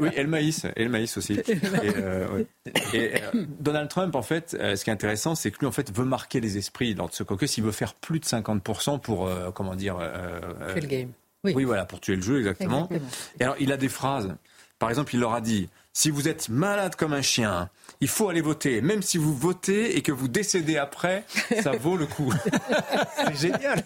[0.00, 1.34] oui, et le maïs, et le maïs aussi.
[2.94, 3.12] et,
[3.58, 6.40] Donald Trump, en fait, ce qui est intéressant, c'est que lui, en fait, veut marquer
[6.40, 7.56] les esprits lors de ce caucus.
[7.58, 11.12] Il veut faire plus de 50% pour euh, comment dire euh, euh, le game.
[11.44, 11.64] Oui.
[11.64, 12.88] voilà, pour tuer le jeu, exactement.
[13.38, 14.34] Et alors, il a des phrases
[14.78, 17.68] Par exemple, il leur a dit si vous êtes malade comme un chien,
[18.00, 18.80] il faut aller voter.
[18.80, 21.24] Même si vous votez et que vous décédez après,
[21.62, 22.32] ça vaut le coup.
[23.16, 23.82] c'est génial.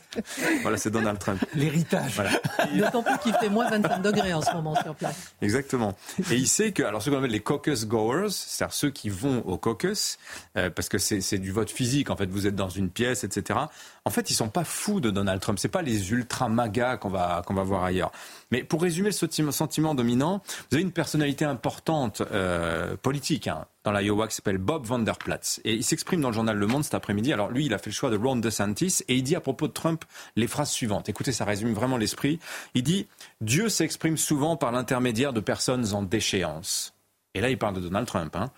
[0.62, 1.42] Voilà, c'est Donald Trump.
[1.54, 2.12] L'héritage.
[2.14, 2.30] Voilà.
[2.74, 5.32] D'autant plus qu'il fait moins 25 degrés en ce moment sur place.
[5.40, 5.96] Exactement.
[6.30, 9.42] Et il sait que, alors ce qu'on appelle les caucus goers, c'est-à-dire ceux qui vont
[9.46, 10.18] au caucus,
[10.58, 13.60] euh, parce que c'est du vote physique, en fait, vous êtes dans une pièce, etc.
[14.04, 15.58] En fait, ils sont pas fous de Donald Trump.
[15.58, 18.12] C'est pas les ultra magas qu'on va, qu'on va voir ailleurs.
[18.50, 21.93] Mais pour résumer le sentiment dominant, vous avez une personnalité importante
[22.32, 25.60] euh, politique hein, dans l'Iowa qui s'appelle Bob Vanderplatz.
[25.64, 27.32] Et il s'exprime dans le journal Le Monde cet après-midi.
[27.32, 29.68] Alors lui, il a fait le choix de Ron DeSantis et il dit à propos
[29.68, 30.04] de Trump
[30.36, 31.08] les phrases suivantes.
[31.08, 32.38] Écoutez, ça résume vraiment l'esprit.
[32.74, 33.06] Il dit
[33.40, 36.94] Dieu s'exprime souvent par l'intermédiaire de personnes en déchéance.
[37.34, 38.34] Et là, il parle de Donald Trump.
[38.36, 38.50] Hein.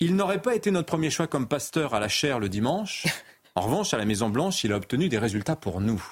[0.00, 3.06] Il n'aurait pas été notre premier choix comme pasteur à la chair le dimanche.
[3.54, 6.02] En revanche, à la Maison-Blanche, il a obtenu des résultats pour nous.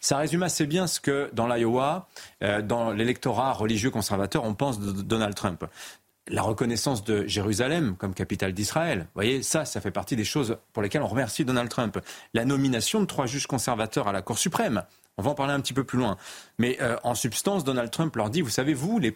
[0.00, 2.08] Ça résume assez bien ce que dans l'Iowa,
[2.42, 5.64] euh, dans l'électorat religieux conservateur, on pense de Donald Trump.
[6.28, 10.58] La reconnaissance de Jérusalem comme capitale d'Israël, vous voyez, ça, ça fait partie des choses
[10.72, 11.98] pour lesquelles on remercie Donald Trump.
[12.34, 14.82] La nomination de trois juges conservateurs à la Cour suprême,
[15.16, 16.16] on va en parler un petit peu plus loin.
[16.58, 19.10] Mais euh, en substance, Donald Trump leur dit, vous savez, vous, les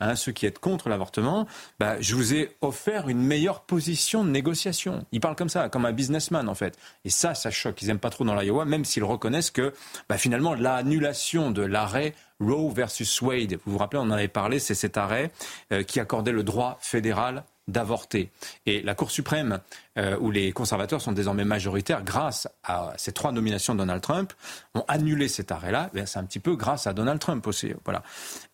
[0.00, 1.46] hein, ceux qui êtes contre l'avortement,
[1.78, 5.06] bah, je vous ai offert une meilleure position de négociation.
[5.12, 6.78] Il parle comme ça, comme un businessman en fait.
[7.04, 7.80] Et ça, ça choque.
[7.82, 9.72] Ils n'aiment pas trop dans l'Iowa, même s'ils reconnaissent que
[10.08, 14.58] bah, finalement l'annulation de l'arrêt Roe versus Wade, vous vous rappelez, on en avait parlé,
[14.58, 15.30] c'est cet arrêt
[15.72, 18.30] euh, qui accordait le droit fédéral d'avorter.
[18.66, 19.60] Et la Cour suprême,
[19.98, 24.32] euh, où les conservateurs sont désormais majoritaires grâce à ces trois nominations de Donald Trump,
[24.74, 25.90] ont annulé cet arrêt-là.
[25.94, 27.72] Eh c'est un petit peu grâce à Donald Trump aussi.
[27.84, 28.02] Voilà.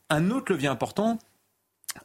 [0.08, 1.18] Un autre levier important,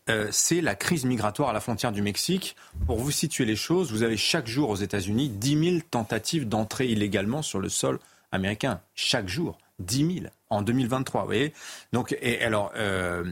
[0.10, 2.56] euh, c'est la crise migratoire à la frontière du Mexique.
[2.86, 6.88] Pour vous situer les choses, vous avez chaque jour aux États-Unis 10 000 tentatives d'entrer
[6.88, 8.00] illégalement sur le sol
[8.32, 8.82] américain.
[8.96, 9.58] Chaque jour.
[9.80, 11.54] 10 000 en 2023, vous voyez.
[11.94, 13.24] Donc, et alors, euh,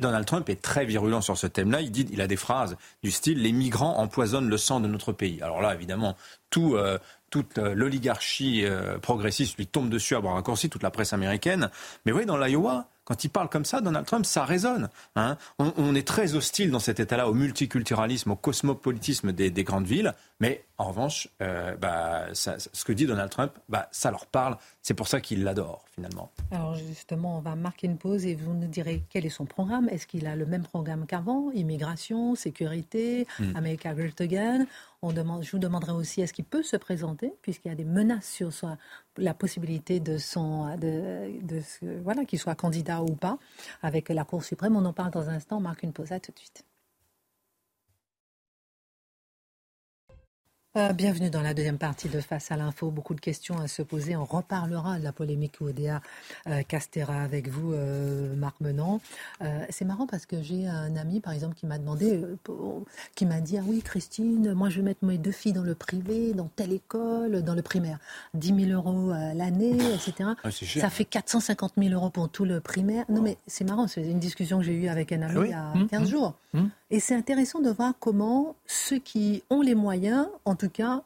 [0.00, 1.80] Donald Trump est très virulent sur ce thème-là.
[1.80, 5.40] Il a des phrases du style "Les migrants empoisonnent le sang de notre pays".
[5.42, 6.16] Alors là, évidemment,
[6.56, 6.98] euh,
[7.30, 8.64] toute l'oligarchie
[9.00, 11.70] progressiste lui tombe dessus à bras raccourcis, toute la presse américaine.
[12.04, 14.88] Mais vous voyez, dans l'Iowa, quand il parle comme ça, Donald Trump, ça résonne.
[15.16, 15.36] Hein.
[15.58, 20.14] on, est très hostile dans cet État-là au multiculturalisme, au cosmopolitisme des, grandes villes.
[20.38, 24.58] Mais en revanche, euh, bah, ce que dit Donald Trump, bah, ça leur parle.
[24.80, 26.30] C'est pour ça qu'ils l'adorent, finalement.
[26.52, 29.88] Alors justement, on va marquer une pause et vous nous direz quel est son programme.
[29.88, 31.50] Est-ce qu'il a le même programme qu'avant?
[31.50, 33.56] Immigration, sécurité, hmm.
[33.56, 34.66] America Great Again?
[35.02, 38.52] Je vous demanderai aussi est-ce qu'il peut se présenter, puisqu'il y a des menaces sur
[38.52, 38.76] soi,
[39.16, 40.76] la possibilité de son,
[42.02, 43.38] voilà, qu'il soit candidat ou pas
[43.82, 44.76] avec la Cour suprême.
[44.76, 45.56] On en parle dans un instant.
[45.56, 46.12] On marque une pause.
[46.12, 46.64] À tout de suite.
[50.76, 52.92] Euh, bienvenue dans la deuxième partie de Face à l'info.
[52.92, 54.14] Beaucoup de questions à se poser.
[54.14, 56.00] On reparlera de la polémique ODA
[56.46, 59.00] euh, Castera avec vous, euh, Marc Menant.
[59.70, 62.22] c'est marrant parce que j'ai un ami, par exemple, qui m'a demandé,
[63.16, 65.74] qui m'a dit Ah oui, Christine, moi je vais mettre mes deux filles dans le
[65.74, 67.98] privé, dans telle école, dans le primaire.
[68.34, 70.30] 10 000 euros l'année, etc.
[70.44, 73.06] Ah, Ça fait 450 000 euros pour tout le primaire.
[73.08, 75.80] Non, mais c'est marrant, c'est une discussion que j'ai eue avec un ami ah il
[75.80, 76.34] y a 15 mmh, mmh, jours.
[76.52, 76.66] Mmh.
[76.90, 81.02] Et c'est intéressant de voir comment ceux qui ont les moyens, en tout cas,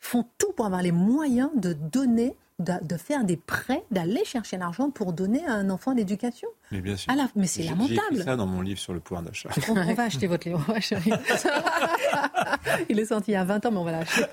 [0.00, 4.90] font tout pour avoir les moyens de donner de, faire des prêts, d'aller chercher l'argent
[4.90, 6.48] pour donner à un enfant l'éducation.
[6.72, 7.12] Mais bien sûr.
[7.36, 8.00] mais c'est lamentable.
[8.12, 9.48] J'ai ça dans mon livre sur le pouvoir d'achat.
[9.68, 10.64] On, va acheter votre livre,
[12.88, 14.24] Il est sorti il y a 20 ans, mais on va l'acheter.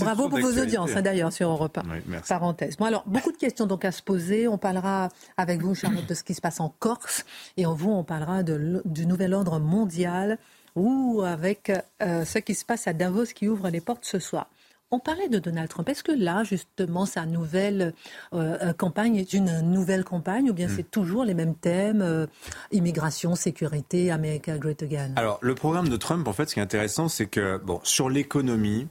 [0.00, 2.20] Bravo pour vos audiences, hein, d'ailleurs, sur Europe 1.
[2.28, 2.76] Parenthèse.
[2.76, 4.48] Bon, alors, beaucoup de questions donc à se poser.
[4.48, 7.24] On parlera avec vous, Charlotte, de ce qui se passe en Corse.
[7.56, 10.38] Et en vous, on parlera de, du nouvel ordre mondial
[10.74, 11.72] ou avec
[12.02, 14.48] euh, ce qui se passe à Davos qui ouvre les portes ce soir.
[14.90, 15.86] On parlait de Donald Trump.
[15.90, 17.92] Est-ce que là, justement, sa nouvelle
[18.32, 20.76] euh, euh, campagne est une nouvelle campagne ou bien hmm.
[20.76, 22.26] c'est toujours les mêmes thèmes euh,
[22.72, 25.12] immigration, sécurité, America Great Again?
[25.16, 28.08] Alors, le programme de Trump, en fait, ce qui est intéressant, c'est que, bon, sur
[28.08, 28.88] l'économie,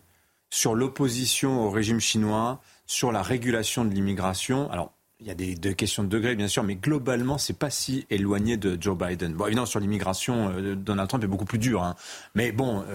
[0.51, 5.73] sur l'opposition au régime chinois, sur la régulation de l'immigration, alors, il y a des,
[5.73, 9.33] questions de degré, bien sûr, mais globalement, c'est pas si éloigné de Joe Biden.
[9.33, 11.81] Bon, évidemment, sur l'immigration, Donald Trump est beaucoup plus dur.
[11.81, 11.95] Hein.
[12.35, 12.85] Mais bon,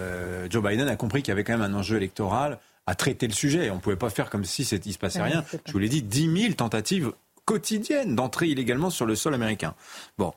[0.49, 3.33] Joe Biden a compris qu'il y avait quand même un enjeu électoral à traiter le
[3.33, 3.71] sujet.
[3.71, 5.45] On ne pouvait pas faire comme si il ne se passait rien.
[5.66, 7.12] Je vous l'ai dit, 10 000 tentatives
[7.45, 9.75] quotidiennes d'entrer illégalement sur le sol américain.
[10.16, 10.33] Bon,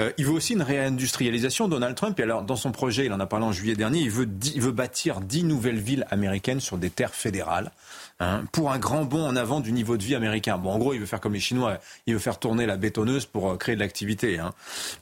[0.00, 2.18] euh, il veut aussi une réindustrialisation, Donald Trump.
[2.20, 4.60] Et alors, dans son projet, il en a parlé en juillet dernier, il veut, il
[4.60, 7.72] veut bâtir 10 nouvelles villes américaines sur des terres fédérales.
[8.22, 10.56] Hein, pour un grand bond en avant du niveau de vie américain.
[10.56, 13.26] Bon, en gros, il veut faire comme les Chinois, il veut faire tourner la bétonneuse
[13.26, 14.38] pour euh, créer de l'activité.
[14.38, 14.52] Hein.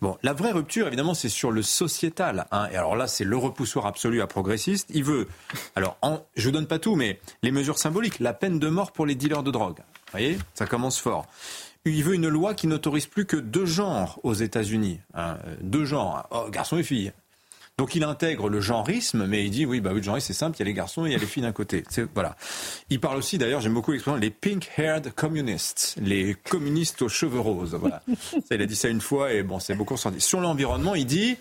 [0.01, 2.47] Bon, la vraie rupture, évidemment, c'est sur le sociétal.
[2.51, 2.69] Hein.
[2.73, 4.89] Et alors là, c'est le repoussoir absolu à progressiste.
[4.95, 5.29] Il veut,
[5.77, 5.99] alors,
[6.35, 9.15] je vous donne pas tout, mais les mesures symboliques, la peine de mort pour les
[9.15, 9.81] dealers de drogue.
[9.81, 11.27] Vous voyez, ça commence fort.
[11.85, 14.99] il veut une loi qui n'autorise plus que deux genres aux États-Unis.
[15.61, 17.13] Deux genres, garçons et filles.
[17.81, 20.55] Donc il intègre le genrisme, mais il dit oui, bah oui, le genrisme c'est simple,
[20.59, 21.83] il y a les garçons et il y a les filles d'un côté.
[22.13, 22.37] Voilà.
[22.91, 27.75] Il parle aussi, d'ailleurs, j'aime beaucoup l'expression, les pink-haired communists, les communistes aux cheveux roses.
[27.81, 28.03] Voilà.
[28.33, 30.21] ça, il a dit ça une fois et bon, c'est beaucoup ressenti.
[30.21, 31.39] Sur l'environnement, il dit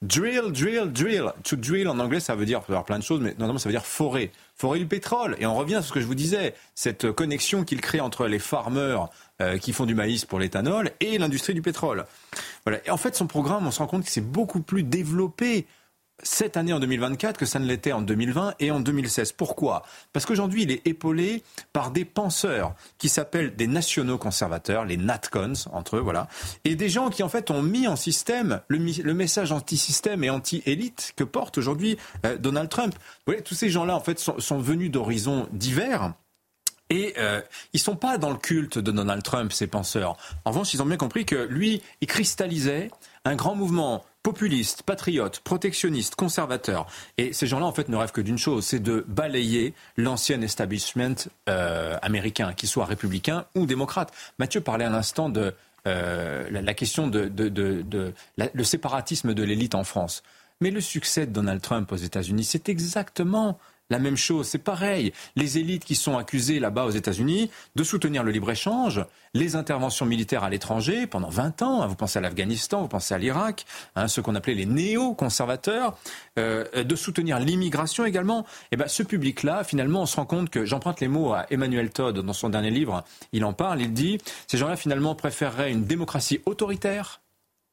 [0.00, 1.30] drill, drill, drill.
[1.44, 3.84] To drill en anglais, ça veut dire, plein de choses, mais notamment ça veut dire
[3.84, 4.32] forer.
[4.56, 5.36] Forer le pétrole.
[5.40, 8.38] Et on revient à ce que je vous disais, cette connexion qu'il crée entre les
[8.38, 9.10] farmers
[9.42, 12.06] euh, qui font du maïs pour l'éthanol et l'industrie du pétrole.
[12.64, 12.80] Voilà.
[12.86, 15.66] Et en fait, son programme, on se rend compte que c'est beaucoup plus développé
[16.22, 19.32] cette année en 2024 que ça ne l'était en 2020 et en 2016.
[19.32, 19.82] Pourquoi?
[20.12, 25.52] Parce qu'aujourd'hui, il est épaulé par des penseurs qui s'appellent des nationaux conservateurs, les natcons
[25.72, 26.28] entre eux, voilà,
[26.64, 28.78] et des gens qui en fait ont mis en système le,
[29.14, 32.94] message anti-système et anti-élite que porte aujourd'hui euh, Donald Trump.
[32.94, 36.14] Vous voyez, tous ces gens-là en fait sont, venus d'horizons divers.
[36.90, 37.40] Et euh,
[37.72, 40.16] ils sont pas dans le culte de Donald Trump, ces penseurs.
[40.44, 42.90] En revanche, ils ont bien compris que lui, il cristallisait
[43.24, 46.86] un grand mouvement populistes, patriotes, protectionnistes, conservateurs.
[47.18, 51.28] Et ces gens-là, en fait, ne rêvent que d'une chose, c'est de balayer l'ancien establishment
[51.48, 54.12] euh, américain, qu'il soit républicain ou démocrate.
[54.38, 55.54] Mathieu parlait à l'instant de
[55.88, 57.32] euh, la, question de,
[58.36, 60.22] le séparatisme de l'élite en France.
[60.60, 63.58] Mais le succès de Donald Trump aux États-Unis, c'est exactement
[63.92, 64.48] la même chose.
[64.48, 65.12] C'est pareil.
[65.36, 70.42] Les élites qui sont accusées là-bas aux États-Unis de soutenir le libre-échange, les interventions militaires
[70.42, 74.08] à l'étranger pendant 20 ans, hein, vous pensez à l'Afghanistan, vous pensez à l'Irak, hein,
[74.08, 75.96] ce qu'on appelait les néo-conservateurs,
[76.38, 78.40] euh, de soutenir l'immigration également.
[78.40, 81.46] Et eh ben, ce public-là, finalement, on se rend compte que, j'emprunte les mots à
[81.50, 85.70] Emmanuel Todd dans son dernier livre, il en parle, il dit, ces gens-là, finalement, préféreraient
[85.70, 87.20] une démocratie autoritaire,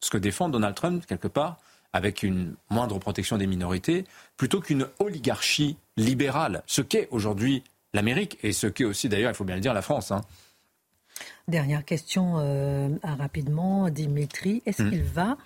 [0.01, 1.57] ce que défend Donald Trump, quelque part,
[1.93, 4.05] avec une moindre protection des minorités,
[4.37, 9.45] plutôt qu'une oligarchie libérale, ce qu'est aujourd'hui l'Amérique et ce qu'est aussi d'ailleurs, il faut
[9.45, 10.11] bien le dire, la France.
[10.11, 10.21] Hein.
[11.47, 14.89] Dernière question euh, rapidement, Dimitri, est-ce hmm.
[14.89, 15.37] qu'il va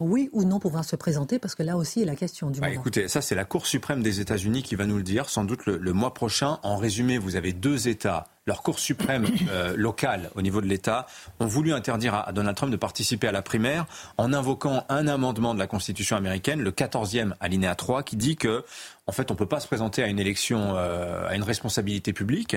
[0.00, 1.40] oui ou non pouvoir se présenter?
[1.40, 2.80] Parce que là aussi, est la question du bah, moment.
[2.80, 5.66] Écoutez, ça c'est la Cour suprême des États-Unis qui va nous le dire, sans doute
[5.66, 6.60] le, mois prochain.
[6.62, 11.06] En résumé, vous avez deux États leur Cour suprême euh, locale au niveau de l'État
[11.38, 13.84] ont voulu interdire à, Donald Trump de participer à la primaire
[14.16, 18.64] en invoquant un amendement de la Constitution américaine, le 14e alinéa 3, qui dit que
[19.12, 22.56] fait, on ne peut pas se présenter à une élection, euh, à une responsabilité publique,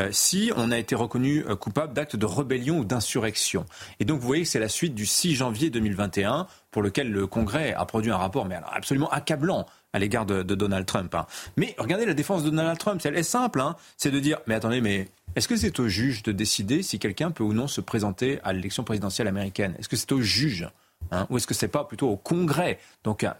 [0.00, 3.66] euh, si on a été reconnu coupable d'actes de rébellion ou d'insurrection.
[4.00, 7.26] Et donc, vous voyez que c'est la suite du 6 janvier 2021, pour lequel le
[7.26, 11.14] Congrès a produit un rapport, mais absolument accablant à l'égard de, Donald Trump.
[11.14, 11.26] Hein.
[11.56, 13.76] Mais regardez la défense de Donald Trump, elle est simple, hein.
[13.96, 17.30] c'est de dire, mais attendez, mais est-ce que c'est au juge de décider si quelqu'un
[17.30, 19.74] peut ou non se présenter à l'élection présidentielle américaine?
[19.78, 20.68] Est-ce que c'est au juge
[21.10, 21.26] hein?
[21.30, 23.36] ou est-ce que c'est pas plutôt au Congrès, donc à,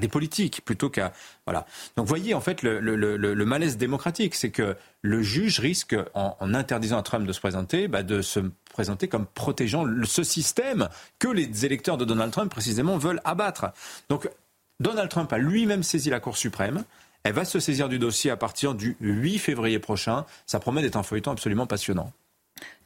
[0.00, 1.12] des politiques plutôt qu'à
[1.46, 1.66] voilà.
[1.96, 7.02] Donc voyez en fait le, malaise démocratique, c'est que le juge risque en, interdisant à
[7.02, 8.40] Trump de se présenter, bah, de se
[8.72, 10.88] présenter comme protégeant ce système
[11.18, 13.66] que les électeurs de Donald Trump précisément veulent abattre.
[14.08, 14.28] Donc
[14.80, 16.84] Donald Trump a lui-même saisi la Cour suprême.
[17.22, 20.26] Elle va se saisir du dossier à partir du 8 février prochain.
[20.46, 22.12] Ça promet d'être un feuilleton absolument passionnant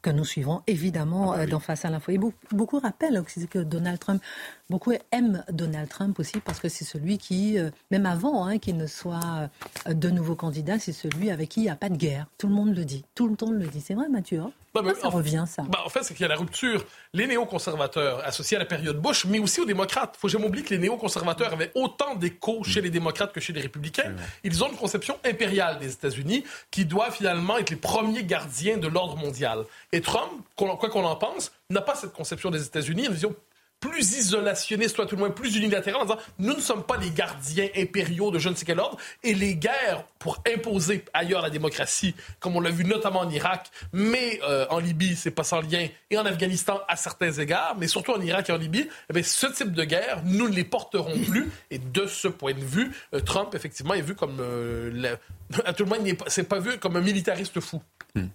[0.02, 2.12] que nous suivrons évidemment ah bah euh, d'en face à l'info.
[2.12, 4.22] Et beaucoup, rappellent que Donald Trump,
[4.70, 8.76] beaucoup aiment Donald Trump aussi parce que c'est celui qui, euh, même avant hein, qu'il
[8.76, 9.48] ne soit
[9.88, 12.26] euh, de nouveau candidat, c'est celui avec qui il n'y a pas de guerre.
[12.38, 13.04] Tout le monde le dit.
[13.14, 13.80] Tout le monde le dit.
[13.80, 14.52] C'est vrai, Mathieu hein?
[15.00, 15.62] Ça revient, ça?
[15.62, 16.84] bah, En fait, c'est qu'il y a la rupture.
[17.12, 20.14] Les néoconservateurs associés à la période Bush, mais aussi aux démocrates.
[20.16, 23.52] Il faut jamais oublier que les néoconservateurs avaient autant d'écho chez les démocrates que chez
[23.52, 24.14] les républicains.
[24.44, 28.86] Ils ont une conception impériale des États-Unis qui doit finalement être les premiers gardiens de
[28.86, 29.64] l'ordre mondial.
[29.92, 33.34] Et Trump, quoi qu'on en pense, n'a pas cette conception des États-Unis, une vision
[33.80, 37.10] plus isolationniste, soit tout le moins plus unilatéral, en disant nous ne sommes pas les
[37.10, 41.50] gardiens impériaux de je ne sais quel ordre, et les guerres pour imposer ailleurs la
[41.50, 45.60] démocratie, comme on l'a vu notamment en Irak, mais euh, en Libye, c'est pas sans
[45.60, 49.22] lien, et en Afghanistan à certains égards, mais surtout en Irak et en Libye, eh
[49.22, 52.92] ce type de guerre, nous ne les porterons plus, et de ce point de vue,
[53.14, 55.16] euh, Trump, effectivement, est vu comme, euh,
[55.64, 57.80] à tout le moins, c'est pas vu comme un militariste fou.
[58.14, 58.26] Hmm.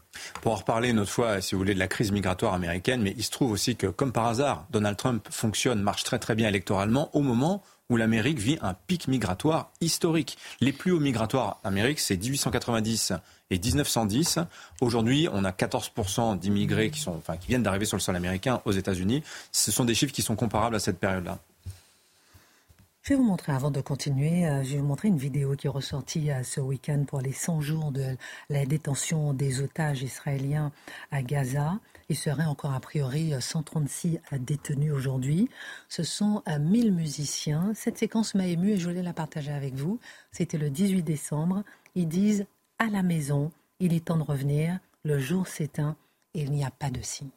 [0.42, 3.14] Pour en reparler une autre fois, si vous voulez, de la crise migratoire américaine, mais
[3.18, 6.48] il se trouve aussi que, comme par hasard, Donald Trump fonctionne, marche très très bien
[6.48, 10.38] électoralement au moment où l'Amérique vit un pic migratoire historique.
[10.62, 13.14] Les plus hauts migratoires d'Amérique, c'est 1890
[13.52, 14.40] et 1910.
[14.82, 18.72] Aujourd'hui, on a 14% d'immigrés qui, enfin, qui viennent d'arriver sur le sol américain aux
[18.72, 19.22] États-Unis.
[19.52, 21.40] Ce sont des chiffres qui sont comparables à cette période-là.
[23.04, 25.68] Je vais vous montrer, avant de continuer, euh, je vais vous montrer une vidéo qui
[25.68, 28.16] est ressortie euh, ce week-end pour les 100 jours de
[28.50, 30.72] la détention des otages israéliens
[31.12, 31.82] à Gaza.
[32.08, 35.50] Il serait encore a priori 136 euh, détenus aujourd'hui.
[35.90, 37.74] Ce sont 1000 musiciens.
[37.76, 40.00] Cette séquence m'a ému et je voulais la partager avec vous.
[40.32, 41.64] C'était le 18 décembre.
[41.96, 42.46] Ils disent
[42.80, 43.52] à la maison,
[43.82, 45.98] il est temps de revenir, le jour s'éteint
[46.34, 47.28] et il n'y a pas de signe.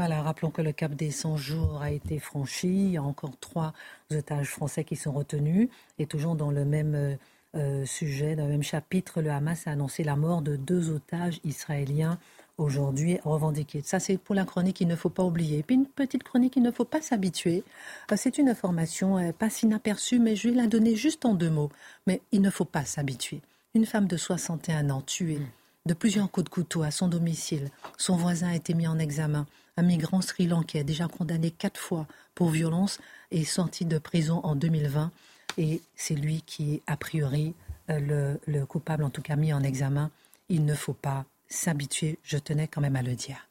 [0.00, 2.68] Voilà, rappelons que le cap des 100 jours a été franchi.
[2.68, 3.74] Il y a encore trois
[4.10, 5.68] otages français qui sont retenus.
[5.98, 7.16] Et toujours dans le même euh,
[7.54, 11.38] euh, sujet, dans le même chapitre, le Hamas a annoncé la mort de deux otages
[11.44, 12.18] israéliens
[12.56, 13.82] aujourd'hui revendiqués.
[13.84, 15.58] Ça, c'est pour la chronique qu'il ne faut pas oublier.
[15.58, 17.62] Et puis une petite chronique, il ne faut pas s'habituer.
[18.10, 21.68] Euh, c'est une information pas inaperçue, mais je vais la donner juste en deux mots.
[22.06, 23.42] Mais il ne faut pas s'habituer.
[23.74, 25.42] Une femme de 61 ans tuée
[25.84, 27.68] de plusieurs coups de couteau à son domicile.
[27.98, 29.46] Son voisin a été mis en examen
[29.76, 32.98] un migrant sri-lankais déjà condamné quatre fois pour violence
[33.30, 35.10] est sorti de prison en 2020
[35.58, 37.54] et c'est lui qui est a priori
[37.90, 40.10] euh, le, coupable, en tout cas mis en examen.
[40.48, 43.48] Il ne faut pas s'habituer, je tenais quand même à le dire.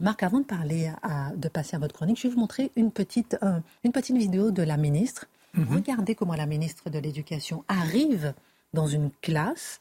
[0.00, 0.92] Marc, avant de parler,
[1.36, 4.50] de passer à votre chronique, je vais vous montrer une petite, euh, une petite vidéo
[4.50, 5.26] de la ministre.
[5.54, 5.74] Mhm.
[5.74, 8.34] Regardez comment la ministre de l'Éducation arrive
[8.74, 9.78] dans une classe.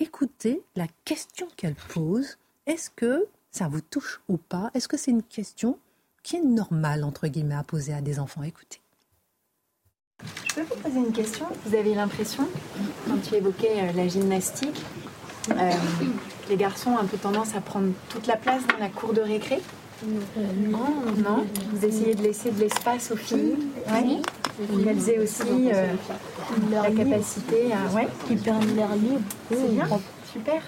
[0.00, 2.38] Écoutez la question qu'elle pose.
[2.66, 4.70] Est-ce que ça vous touche ou pas?
[4.74, 5.78] Est-ce que c'est une question
[6.22, 8.42] qui est normale, entre guillemets, à poser à des enfants?
[8.42, 8.80] Écoutez.
[10.48, 11.46] Je peux vous poser une question?
[11.66, 12.48] Vous avez l'impression,
[13.06, 14.82] quand tu évoquais euh, la gymnastique,
[15.50, 15.70] euh,
[16.48, 19.20] les garçons ont un peu tendance à prendre toute la place dans la cour de
[19.20, 19.60] récré?
[20.04, 20.88] Non,
[21.18, 21.46] non?
[21.72, 23.56] Vous essayez de laisser de l'espace aux filles?
[23.92, 24.22] Oui.
[24.86, 25.92] Elles aient aussi euh,
[26.70, 27.92] la capacité à...
[27.94, 28.08] Ouais.
[28.26, 29.20] Qui permet l'air libre.
[29.48, 29.88] C'est bien,
[30.32, 30.62] super.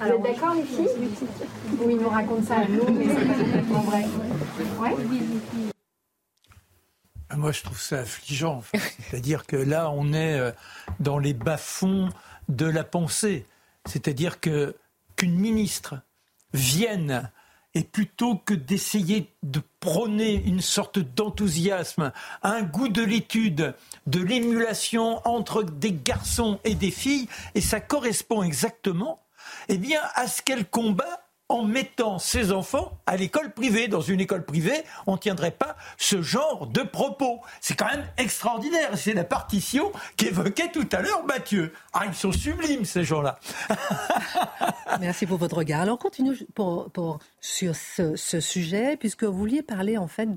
[0.00, 0.88] Vous êtes d'accord, les filles
[1.80, 4.04] Oui, ils nous racontent ça à nous, mais c'est pas vrai.
[4.78, 4.94] Ouais
[7.30, 8.62] ah, moi, je trouve ça affligeant.
[8.72, 10.50] C'est-à-dire que là, on est euh,
[10.98, 12.08] dans les bas-fonds
[12.48, 13.44] de la pensée.
[13.84, 14.74] C'est-à-dire que
[15.16, 15.96] qu'une ministre
[16.54, 17.30] vienne
[17.74, 23.74] et plutôt que d'essayer de prôner une sorte d'enthousiasme, un goût de l'étude,
[24.06, 29.20] de l'émulation entre des garçons et des filles, et ça correspond exactement
[29.68, 33.88] eh bien, à ce qu'elle combat en mettant ses enfants à l'école privée.
[33.88, 37.40] Dans une école privée, on ne tiendrait pas ce genre de propos.
[37.60, 38.90] C'est quand même extraordinaire.
[38.96, 41.72] C'est la partition qu'évoquait tout à l'heure Mathieu.
[41.92, 43.38] Ah, ils sont sublimes, ces gens-là.
[45.00, 45.80] Merci pour votre regard.
[45.82, 50.28] Alors, continue pour, sur ce, sujet, puisque vous vouliez parler en fait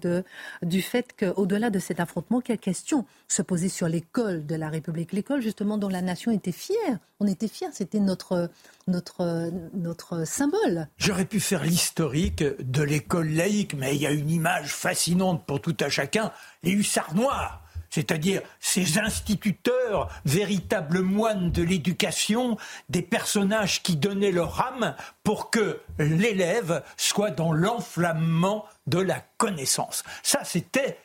[0.62, 5.12] du fait qu'au-delà de cet affrontement, quelle question se posait sur l'école de la République?
[5.12, 6.98] L'école, justement, dont la nation était fière.
[7.20, 8.50] On était fiers, c'était notre,
[8.88, 10.88] notre, notre symbole.
[11.04, 15.60] J'aurais pu faire l'historique de l'école laïque, mais il y a une image fascinante pour
[15.60, 16.32] tout à chacun,
[16.62, 22.56] les hussards noirs c'est-à-dire ces instituteurs, véritables moines de l'éducation,
[22.88, 24.96] des personnages qui donnaient leur âme
[25.26, 30.04] pour que l'élève soit dans l'enflammement de la connaissance.
[30.24, 31.00] Ça, c'était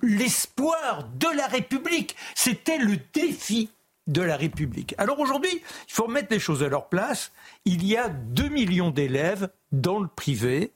[0.00, 3.68] l'espoir de la République, c'était le défi
[4.08, 4.96] de la République.
[4.98, 7.30] Alors aujourd'hui, il faut remettre les choses à leur place.
[7.64, 10.72] Il y a 2 millions d'élèves dans le privé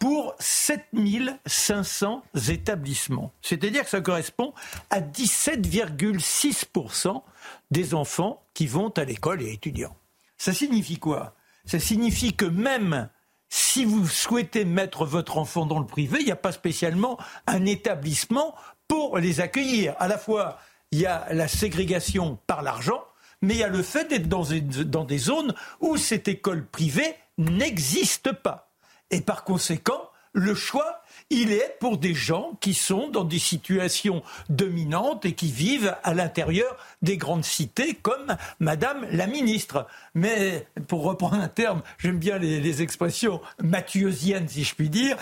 [0.00, 3.32] pour 7500 établissements.
[3.40, 4.52] C'est-à-dire que ça correspond
[4.90, 7.22] à 17,6%
[7.70, 9.96] des enfants qui vont à l'école et étudiants.
[10.36, 11.36] Ça signifie quoi?
[11.64, 13.08] Ça signifie que même
[13.48, 17.64] si vous souhaitez mettre votre enfant dans le privé, il n'y a pas spécialement un
[17.64, 18.54] établissement
[18.88, 19.94] pour les accueillir.
[19.98, 20.58] À la fois,
[20.92, 23.04] il y a la ségrégation par l'argent,
[23.42, 28.32] mais il y a le fait d'être dans, des zones où cette école privée n'existe
[28.32, 28.70] pas.
[29.10, 34.22] Et par conséquent, le choix, il est pour des gens qui sont dans des situations
[34.48, 39.86] dominantes et qui vivent à l'intérieur des grandes cités, comme Madame la ministre.
[40.14, 45.16] Mais pour reprendre un terme, j'aime bien les, expressions mathieusiennes, si je puis dire,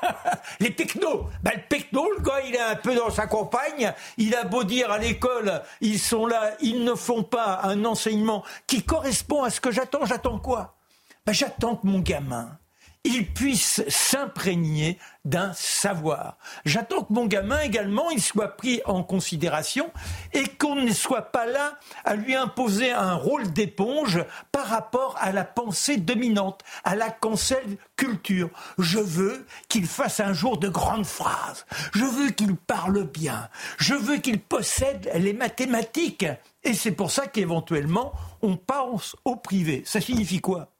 [0.60, 1.26] les technos.
[1.42, 4.90] Ben, le techno, le il est un peu dans sa campagne, il a beau dire
[4.90, 9.60] à l'école, ils sont là, ils ne font pas un enseignement qui correspond à ce
[9.60, 10.06] que j'attends.
[10.06, 10.76] J'attends quoi?
[11.24, 12.58] Ben, J'attends que mon gamin,
[13.06, 16.38] il puisse s'imprégner d'un savoir.
[16.64, 19.90] J'attends que mon gamin également, il soit pris en considération
[20.32, 25.32] et qu'on ne soit pas là à lui imposer un rôle d'éponge par rapport à
[25.32, 28.50] la pensée dominante, à la cancel culture.
[28.78, 31.66] Je veux qu'il fasse un jour de grandes phrases.
[31.92, 33.48] Je veux qu'il parle bien.
[33.78, 36.26] Je veux qu'il possède les mathématiques.
[36.64, 39.82] Et c'est pour ça qu'éventuellement, on pense au privé.
[39.86, 40.75] Ça signifie quoi?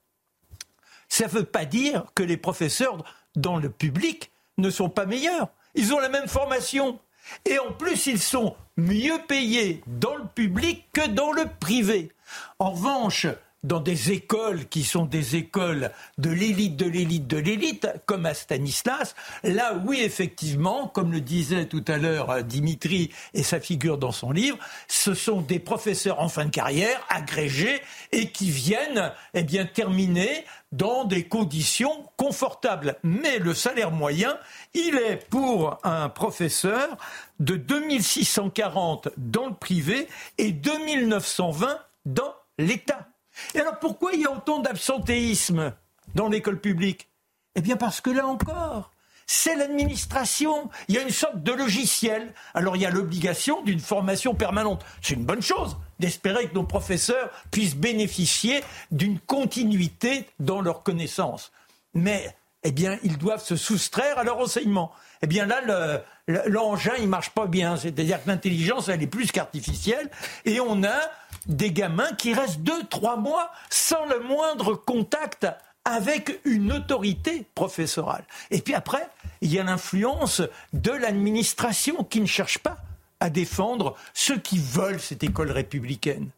[1.08, 3.04] Ça ne veut pas dire que les professeurs
[3.34, 5.48] dans le public ne sont pas meilleurs.
[5.74, 6.98] Ils ont la même formation.
[7.44, 12.12] Et en plus, ils sont mieux payés dans le public que dans le privé.
[12.58, 13.26] En revanche,
[13.62, 18.34] dans des écoles qui sont des écoles de l'élite, de l'élite, de l'élite, comme à
[18.34, 23.98] Stanislas, là, oui, effectivement, comme le disait tout à l'heure euh, Dimitri et sa figure
[23.98, 27.80] dans son livre, ce sont des professeurs en fin de carrière, agrégés,
[28.12, 32.96] et qui viennent, eh bien, terminer dans des conditions confortables.
[33.02, 34.38] Mais le salaire moyen,
[34.74, 36.96] il est pour un professeur
[37.40, 43.08] de 2640 dans le privé et 2920 dans l'État.
[43.54, 45.72] Et alors pourquoi il y a autant d'absentéisme
[46.14, 47.08] dans l'école publique?
[47.54, 48.90] Eh bien parce que là encore,
[49.26, 50.70] c'est l'administration.
[50.88, 52.32] Il y a une sorte de logiciel.
[52.54, 54.84] Alors il y a l'obligation d'une formation permanente.
[55.02, 61.50] C'est une bonne chose d'espérer que nos professeurs puissent bénéficier d'une continuité dans leurs connaissances.
[61.94, 64.92] Mais, eh bien, ils doivent se soustraire à leur enseignement.
[65.22, 66.04] Eh bien là,
[66.46, 67.76] l'engin, il marche pas bien.
[67.76, 70.10] C'est-à-dire que l'intelligence, elle est plus qu'artificielle.
[70.44, 71.00] Et on a
[71.48, 75.46] des gamins qui restent deux, trois mois sans le moindre contact
[75.84, 78.24] avec une autorité professorale.
[78.50, 79.08] Et puis après,
[79.40, 80.42] il y a l'influence
[80.72, 82.78] de l'administration qui ne cherche pas
[83.20, 86.30] à défendre ceux qui veulent cette école républicaine.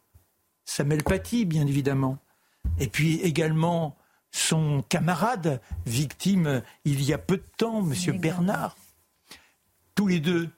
[0.65, 2.19] Samuel Paty, bien évidemment.
[2.79, 3.97] Et puis également
[4.31, 8.19] son camarade, victime il y a peu de temps, M.
[8.19, 8.77] Bernard.
[9.95, 10.49] Tous les deux,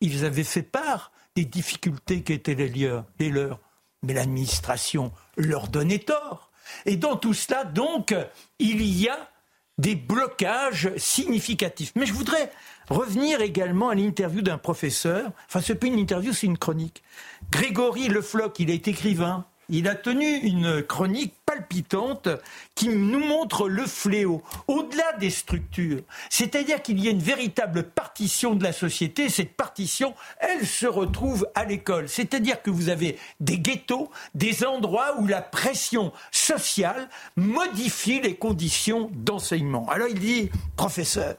[0.00, 3.60] ils avaient fait part des difficultés qui étaient les leurs
[4.06, 6.50] mais l'administration leur donnait tort.
[6.84, 8.14] Et dans tout cela, donc,
[8.58, 9.30] il y a
[9.78, 11.92] des blocages significatifs.
[11.96, 12.50] Mais je voudrais
[12.88, 15.30] revenir également à l'interview d'un professeur.
[15.48, 17.02] Enfin, ce n'est pas une interview, c'est une chronique.
[17.50, 22.28] Grégory Lefloc, il est écrivain, il a tenu une chronique palpitante
[22.74, 26.02] qui nous montre le fléau au-delà des structures.
[26.30, 29.28] C'est-à-dire qu'il y a une véritable partition de la société.
[29.28, 32.08] Cette partition, elle se retrouve à l'école.
[32.08, 39.10] C'est-à-dire que vous avez des ghettos, des endroits où la pression sociale modifie les conditions
[39.14, 39.88] d'enseignement.
[39.88, 41.36] Alors il dit, professeur,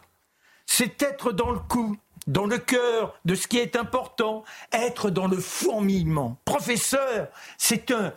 [0.66, 4.44] c'est être dans le coup dans le cœur de ce qui est important,
[4.74, 6.36] être dans le fourmillement.
[6.44, 8.12] Professeur, c'est un,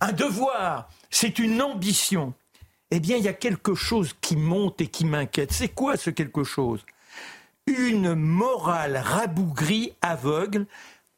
[0.00, 2.34] un devoir, c'est une ambition.
[2.90, 5.52] Eh bien, il y a quelque chose qui monte et qui m'inquiète.
[5.52, 6.84] C'est quoi ce quelque chose?
[7.66, 10.66] Une morale rabougrie, aveugle,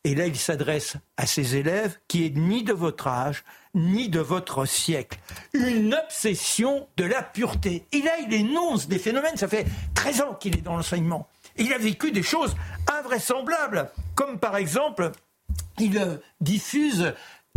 [0.04, 4.20] et là il s'adresse à ses élèves, qui est ni de votre âge, ni de
[4.20, 5.18] votre siècle.
[5.52, 7.84] Une obsession de la pureté.
[7.92, 11.28] Et là il énonce des phénomènes, ça fait 13 ans qu'il est dans l'enseignement
[11.58, 12.54] il a vécu des choses
[12.90, 15.10] invraisemblables, comme par exemple,
[15.78, 17.12] il euh, diffuse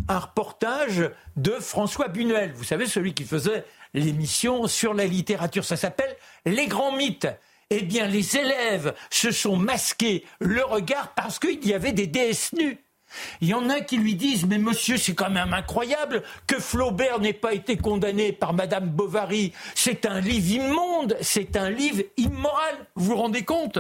[0.08, 5.66] un reportage de François Bunuel, vous savez, celui qui faisait l'émission sur la littérature.
[5.66, 7.28] Ça s'appelle Les grands mythes.
[7.70, 12.52] Eh bien, les élèves se sont masqués le regard parce qu'il y avait des déesses
[12.54, 12.78] nues.
[13.42, 17.20] Il y en a qui lui disent Mais monsieur, c'est quand même incroyable que Flaubert
[17.20, 19.54] n'ait pas été condamné par Madame Bovary.
[19.76, 22.76] C'est un livre immonde, c'est un livre immoral.
[22.96, 23.80] Vous vous rendez compte?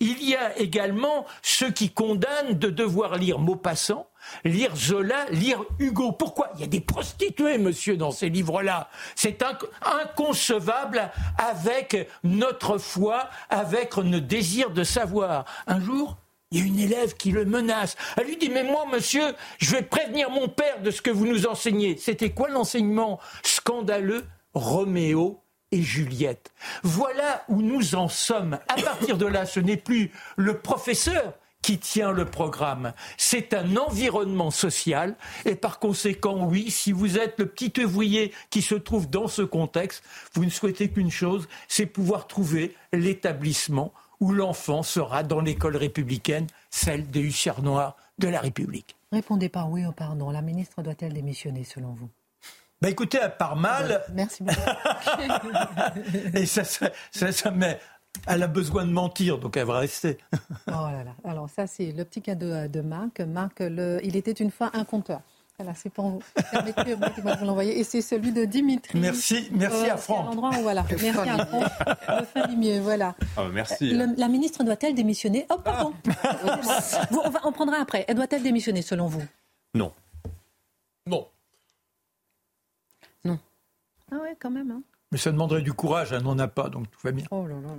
[0.00, 4.08] Il y a également ceux qui condamnent de devoir lire Maupassant,
[4.44, 6.12] lire Zola, lire Hugo.
[6.12, 6.50] Pourquoi?
[6.54, 8.88] Il y a des prostituées, monsieur, dans ces livres-là.
[9.14, 9.42] C'est
[9.82, 15.44] inconcevable avec notre foi, avec notre désir de savoir.
[15.66, 16.16] Un jour,
[16.50, 17.96] il y a une élève qui le menace.
[18.16, 21.26] Elle lui dit, mais moi, monsieur, je vais prévenir mon père de ce que vous
[21.26, 21.96] nous enseignez.
[21.98, 24.24] C'était quoi l'enseignement scandaleux
[24.54, 25.42] Roméo
[25.72, 26.52] et Juliette.
[26.82, 28.58] Voilà où nous en sommes.
[28.68, 32.94] À partir de là, ce n'est plus le professeur qui tient le programme.
[33.18, 38.62] C'est un environnement social et par conséquent, oui, si vous êtes le petit ouvrier qui
[38.62, 44.32] se trouve dans ce contexte, vous ne souhaitez qu'une chose, c'est pouvoir trouver l'établissement où
[44.32, 48.96] l'enfant sera dans l'école républicaine, celle des hussards noirs de la République.
[49.12, 50.30] Répondez par oui ou pardon.
[50.30, 52.10] La ministre doit-elle démissionner selon vous?
[52.80, 54.02] Bah écoutez, à part mal.
[54.12, 54.60] Merci beaucoup.
[56.34, 57.80] et ça, ça, ça, met.
[58.26, 60.18] Elle a besoin de mentir, donc elle va rester.
[60.68, 61.14] oh là là.
[61.24, 63.20] Alors, ça, c'est le petit cadeau de Marc.
[63.20, 64.00] Marc, le...
[64.04, 65.22] il était une fois un compteur.
[65.58, 66.22] Voilà, c'est pour vous.
[66.52, 67.80] Permettez-moi de vous l'envoyer.
[67.80, 68.96] Et c'est celui de Dimitri.
[68.96, 70.26] Merci, merci euh, à Franck.
[70.26, 70.84] l'endroit où, voilà.
[70.88, 72.48] Merci à Franck.
[72.48, 73.16] Le mieux, voilà.
[73.36, 73.90] Oh, merci.
[73.90, 75.92] la ministre doit-elle démissionner Oh, pardon.
[77.24, 78.04] on, va, on prendra après.
[78.06, 79.22] Elle doit-elle démissionner, selon vous
[79.74, 79.92] Non.
[81.08, 81.26] Non.
[83.24, 83.40] Non.
[84.12, 84.70] Ah ouais, quand même.
[84.70, 84.82] Hein.
[85.10, 87.24] Mais ça demanderait du courage, elle n'en a pas, donc tout va bien.
[87.32, 87.70] Oh là là.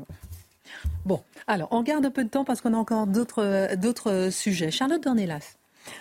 [1.06, 4.70] Bon, alors, on garde un peu de temps parce qu'on a encore d'autres sujets.
[4.70, 5.59] Charlotte Dornelas.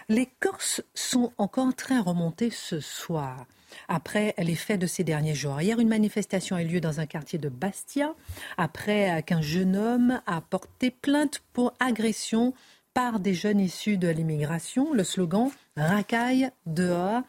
[0.09, 3.47] Les Corses sont encore très remontés ce soir.
[3.89, 5.61] après les faits de ces derniers jours.
[5.61, 8.15] Hier, une manifestation a eu lieu dans un quartier de Bastia
[8.57, 12.55] après qu'un jeune homme a porté plainte pour agression
[12.95, 14.93] par des jeunes issus de l'immigration.
[14.95, 17.23] Le slogan Racaille dehors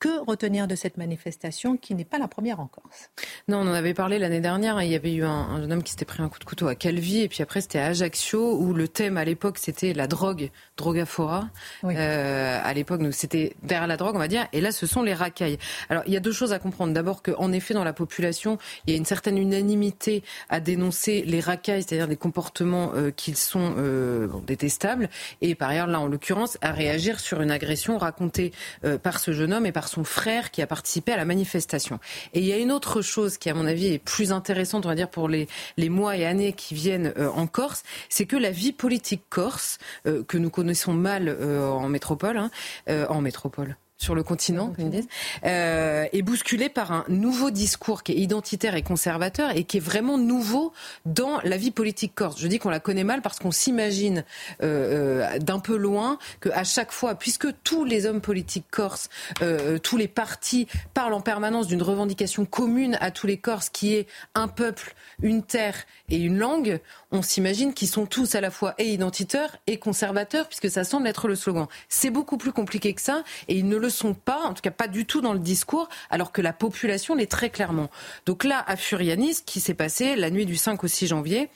[0.00, 3.10] que retenir de cette manifestation qui n'est pas la première en Corse
[3.48, 4.78] Non, on en avait parlé l'année dernière.
[4.78, 4.84] Hein.
[4.84, 6.74] Il y avait eu un, jeune homme qui s'était pris un coup de couteau à
[6.74, 10.50] Calvi et puis après c'était à Ajaccio où le thème à l'époque c'était la drogue,
[10.76, 11.50] drogafora.
[11.84, 14.46] Euh, à l'époque, c'était derrière la drogue, on va dire.
[14.52, 15.58] Et là, ce sont les racailles.
[15.88, 16.92] Alors, il y a deux choses à comprendre.
[16.92, 21.40] D'abord qu'en effet, dans la population, il y a une certaine unanimité à dénoncer les
[21.40, 25.08] racailles, c'est-à-dire des comportements euh, qui sont euh, détestables.
[25.40, 28.52] Et par ailleurs, là, en l'occurrence, à réagir sur une agression racontée
[28.84, 31.98] euh, par ce jeune homme et par son frère qui a participé à la manifestation.
[32.32, 34.88] Et il y a une autre chose qui, à mon avis, est plus intéressante, on
[34.88, 38.36] va dire, pour les, les mois et années qui viennent euh, en Corse, c'est que
[38.36, 42.50] la vie politique corse, euh, que nous connaissons mal euh, en métropole, hein,
[42.86, 44.72] en métropole, sur le continent,
[45.44, 49.80] euh, est bousculé par un nouveau discours qui est identitaire et conservateur et qui est
[49.80, 50.72] vraiment nouveau
[51.04, 52.40] dans la vie politique corse.
[52.40, 54.24] Je dis qu'on la connaît mal parce qu'on s'imagine
[54.62, 59.10] euh, euh d'un peu loin qu'à chaque fois, puisque tous les hommes politiques corses,
[59.42, 63.94] euh, tous les partis parlent en permanence d'une revendication commune à tous les Corses qui
[63.94, 65.74] est un peuple, une terre
[66.08, 66.80] et une langue,
[67.12, 71.06] on s'imagine qu'ils sont tous à la fois et identitaires et conservateurs puisque ça semble
[71.06, 71.66] être le slogan.
[71.88, 74.70] C'est beaucoup plus compliqué que ça et ils ne le sont pas, en tout cas
[74.70, 77.90] pas du tout dans le discours, alors que la population l'est très clairement.
[78.26, 81.50] Donc là, à Furianis, ce qui s'est passé la nuit du 5 au 6 janvier,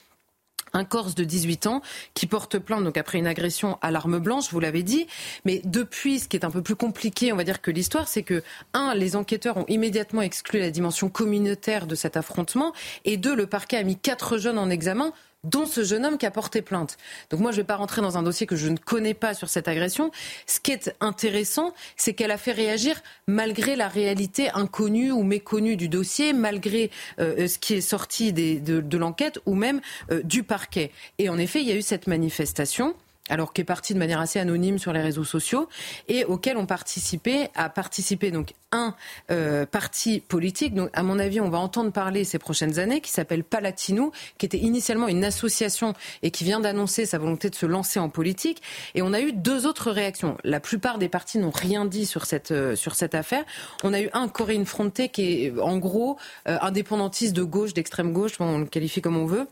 [0.74, 1.82] un Corse de 18 ans
[2.12, 5.06] qui porte plainte donc après une agression à l'arme blanche, vous l'avez dit.
[5.44, 8.24] Mais depuis, ce qui est un peu plus compliqué, on va dire que l'histoire, c'est
[8.24, 8.42] que
[8.74, 12.72] un, les enquêteurs ont immédiatement exclu la dimension communautaire de cet affrontement,
[13.04, 15.12] et deux, le parquet a mis quatre jeunes en examen
[15.44, 16.96] dont ce jeune homme qui a porté plainte.
[17.30, 19.34] Donc moi, je ne vais pas rentrer dans un dossier que je ne connais pas
[19.34, 20.10] sur cette agression.
[20.46, 25.76] Ce qui est intéressant, c'est qu'elle a fait réagir malgré la réalité inconnue ou méconnue
[25.76, 29.80] du dossier, malgré euh, ce qui est sorti de, l'enquête ou même
[30.10, 30.90] euh, du parquet.
[31.18, 32.94] Et en effet, il y a eu cette manifestation
[33.30, 35.68] alors qui est parti de manière assez anonyme sur les réseaux sociaux
[36.08, 38.94] et auquel ont participé a participé donc un
[39.30, 40.74] euh, parti politique.
[40.74, 44.46] Donc à mon avis on va entendre parler ces prochaines années qui s'appelle Palatino qui
[44.46, 48.62] était initialement une association et qui vient d'annoncer sa volonté de se lancer en politique.
[48.94, 50.36] Et on a eu deux autres réactions.
[50.44, 53.44] La plupart des partis n'ont rien dit sur cette euh, sur cette affaire.
[53.84, 56.18] On a eu un Corinne Fronté qui est en gros
[56.48, 59.46] euh, indépendantiste de gauche d'extrême gauche on le qualifie comme on veut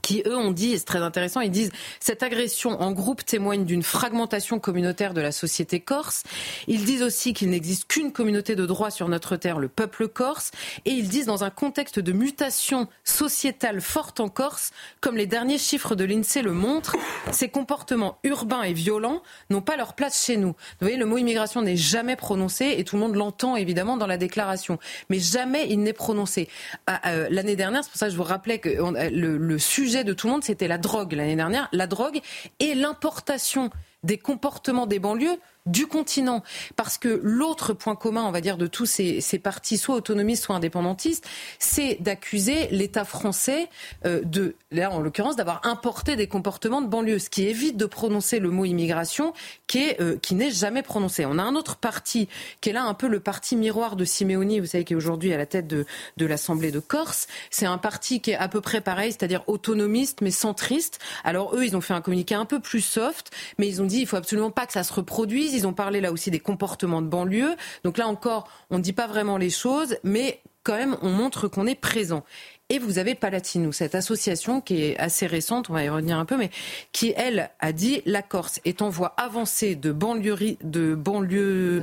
[0.00, 1.70] qui eux ont dit, et c'est très intéressant, ils disent
[2.00, 6.22] cette agression en groupe témoigne d'une fragmentation communautaire de la société corse.
[6.66, 10.50] Ils disent aussi qu'il n'existe qu'une communauté de droit sur notre terre, le peuple corse,
[10.86, 14.70] et ils disent dans un contexte de mutation sociétale forte en Corse,
[15.00, 16.96] comme les derniers chiffres de l'INSEE le montrent,
[17.30, 20.48] ces comportements urbains et violents n'ont pas leur place chez nous.
[20.48, 24.06] Vous voyez, le mot immigration n'est jamais prononcé et tout le monde l'entend évidemment dans
[24.06, 24.78] la déclaration,
[25.10, 26.48] mais jamais il n'est prononcé.
[26.86, 28.70] Ah, euh, l'année dernière, c'est pour ça que je vous rappelais que
[29.10, 31.68] le, le sujet de tout le monde, c'était la drogue l'année dernière.
[31.72, 32.20] La drogue
[32.60, 33.70] et l'importation
[34.04, 36.42] des comportements des banlieues du continent.
[36.76, 40.56] Parce que l'autre point commun, on va dire, de tous ces, partis, soit autonomistes, soit
[40.56, 41.26] indépendantistes,
[41.58, 43.68] c'est d'accuser l'État français
[44.04, 47.86] euh, de, là en l'occurrence, d'avoir importé des comportements de banlieue, ce qui évite de
[47.86, 49.32] prononcer le mot immigration,
[49.66, 51.26] qui est euh, qui n'est jamais prononcé.
[51.26, 52.28] On a un autre parti
[52.60, 55.32] qui est là un peu le parti miroir de Simeoni, vous savez, qui est aujourd'hui
[55.32, 55.86] à la tête de,
[56.16, 57.28] de l'Assemblée de Corse.
[57.50, 60.98] C'est un parti qui est à peu près pareil, c'est-à-dire autonomiste mais centriste.
[61.24, 64.00] Alors eux, ils ont fait un communiqué un peu plus soft, mais ils ont dit
[64.00, 67.02] il faut absolument pas que ça se reproduise ils ont parlé là aussi des comportements
[67.02, 67.56] de banlieue.
[67.84, 71.48] Donc là encore, on ne dit pas vraiment les choses, mais quand même, on montre
[71.48, 72.24] qu'on est présent.
[72.68, 76.24] Et vous avez Palatino, cette association qui est assez récente, on va y revenir un
[76.24, 76.50] peu, mais
[76.92, 81.82] qui, elle, a dit la Corse est en voie avancée de banlieue, de banlieue...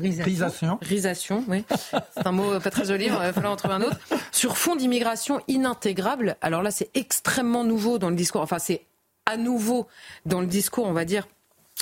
[0.81, 1.43] Risation.
[1.47, 1.63] oui.
[1.91, 3.99] C'est un mot pas très joli, il va falloir en trouver un autre.
[4.31, 6.37] Sur fond d'immigration inintégrable.
[6.41, 8.41] Alors là, c'est extrêmement nouveau dans le discours.
[8.41, 8.81] Enfin, c'est
[9.27, 9.85] à nouveau
[10.25, 11.27] dans le discours, on va dire,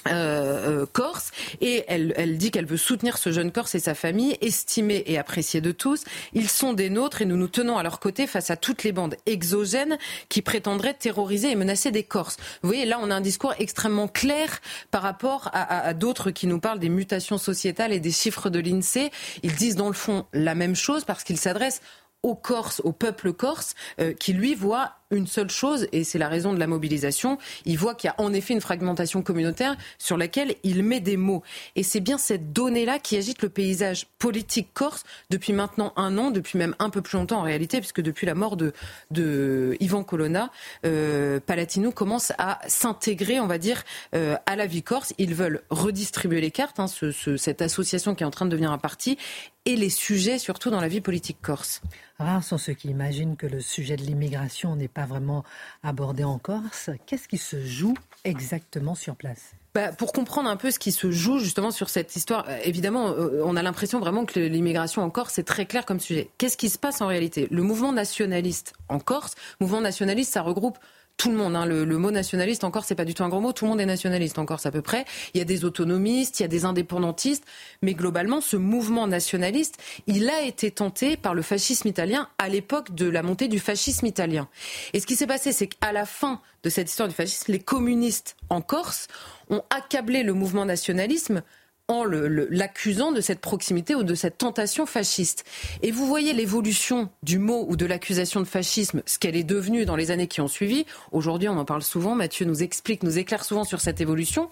[0.08, 3.96] euh, euh, corse et elle, elle dit qu'elle veut soutenir ce jeune Corse et sa
[3.96, 6.04] famille, estimé et apprécié de tous.
[6.34, 8.92] Ils sont des nôtres et nous nous tenons à leur côté face à toutes les
[8.92, 9.98] bandes exogènes
[10.30, 12.38] qui prétendraient terroriser et menacer des Corses.
[12.62, 14.60] Vous voyez, là, on a un discours extrêmement clair
[14.92, 18.50] par rapport à, à, à d'autres qui nous parlent des mutations sociétales et des chiffres
[18.50, 19.12] de l'INSEE.
[19.44, 21.82] Ils disent dans le fond la même chose parce qu'ils s'adressent
[22.24, 26.28] au Corse, au peuple corse, euh, qui lui voit une seule chose, et c'est la
[26.28, 27.38] raison de la mobilisation.
[27.66, 31.18] Il voit qu'il y a en effet une fragmentation communautaire sur laquelle il met des
[31.18, 31.44] mots.
[31.76, 36.32] Et c'est bien cette donnée-là qui agite le paysage politique corse depuis maintenant un an,
[36.32, 38.74] depuis même un peu plus longtemps en réalité, puisque depuis la mort de,
[39.12, 40.52] de Ivan Colonna,
[40.86, 43.84] euh, Palatino commence à s'intégrer, on va dire,
[44.14, 45.14] euh, à la vie corse.
[45.18, 48.78] Ils veulent redistribuer les cartes, hein, cette association qui est en train de devenir un
[48.78, 49.18] parti,
[49.66, 51.82] et les sujets surtout dans la vie politique corse.
[52.20, 55.44] Rares sont ceux qui imaginent que le sujet de l'immigration n'est pas vraiment
[55.84, 56.90] abordé en Corse.
[57.06, 57.94] Qu'est-ce qui se joue
[58.24, 59.54] exactement sur place?
[59.76, 63.10] Bah, pour comprendre un peu ce qui se joue justement sur cette histoire, euh, évidemment,
[63.10, 66.32] euh, on a l'impression vraiment que l'immigration en Corse, c'est très clair comme sujet.
[66.40, 67.48] Qu'est-ce qui se passe en réalité?
[67.52, 70.80] Le mouvement nationaliste en Corse, mouvement nationaliste, ça regroupe
[71.18, 71.56] tout le monde.
[71.56, 71.66] Hein.
[71.66, 73.52] Le, mot nationaliste, encore, c'est pas du tout un gros mot.
[73.52, 75.06] Tout le monde est nationaliste, encore, à peu près.
[75.34, 77.44] Il y a des autonomistes, il y a des indépendantistes,
[77.82, 82.94] mais globalement, ce mouvement nationaliste, il a été tenté par le fascisme italien à l'époque
[82.94, 84.48] de la montée du fascisme italien.
[84.94, 87.60] Et ce qui s'est passé, c'est qu'à la fin de cette histoire du fascisme, les
[87.60, 89.08] communistes en Corse
[89.50, 91.42] ont accablé le mouvement nationalisme
[91.90, 95.46] en l'accusant de cette proximité ou de cette tentation fasciste.
[95.82, 99.86] Et vous voyez l'évolution du mot ou de l'accusation de fascisme, ce qu'elle est devenue
[99.86, 100.86] dans les années qui ont suivi.
[101.14, 102.14] Aujourd'hui, on en parle souvent.
[102.14, 104.50] Mathieu nous explique, nous éclaire souvent sur cette évolution.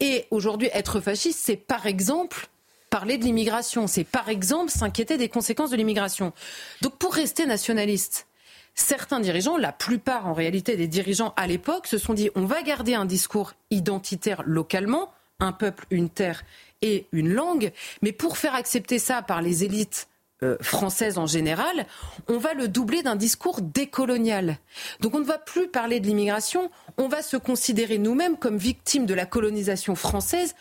[0.00, 2.48] Et aujourd'hui, être fasciste, c'est par exemple
[2.88, 3.86] parler de l'immigration.
[3.86, 6.32] C'est par exemple s'inquiéter des conséquences de l'immigration.
[6.80, 8.26] Donc pour rester nationaliste,
[8.74, 12.62] certains dirigeants, la plupart en réalité des dirigeants à l'époque, se sont dit on va
[12.62, 16.42] garder un discours identitaire localement, un peuple, une terre
[16.82, 17.72] et une langue.
[18.02, 20.08] Mais pour faire accepter ça par les élites
[20.42, 21.86] euh, françaises en général,
[22.28, 24.58] on va le doubler d'un discours décolonial.
[25.00, 29.04] Donc on ne va plus parler de l'immigration, on va se considérer nous-mêmes comme victimes
[29.04, 30.54] de la colonisation française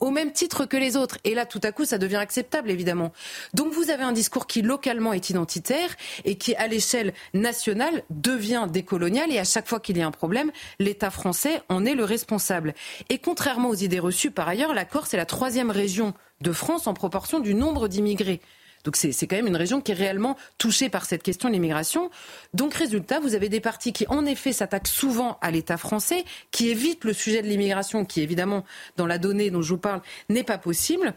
[0.00, 1.18] au même titre que les autres.
[1.24, 3.12] Et là, tout à coup, ça devient acceptable, évidemment.
[3.54, 8.66] Donc vous avez un discours qui localement est identitaire et qui, à l'échelle nationale, devient
[8.70, 9.30] décolonial.
[9.32, 12.74] Et à chaque fois qu'il y a un problème, l'État français en est le responsable.
[13.08, 16.86] Et contrairement aux idées reçues, par ailleurs, la Corse est la troisième région de France
[16.86, 18.40] en proportion du nombre d'immigrés.
[18.84, 22.10] Donc c'est quand même une région qui est réellement touchée par cette question de l'immigration.
[22.54, 26.68] Donc résultat, vous avez des partis qui en effet s'attaquent souvent à l'État français, qui
[26.68, 28.64] évitent le sujet de l'immigration, qui évidemment
[28.96, 31.14] dans la donnée dont je vous parle n'est pas possible.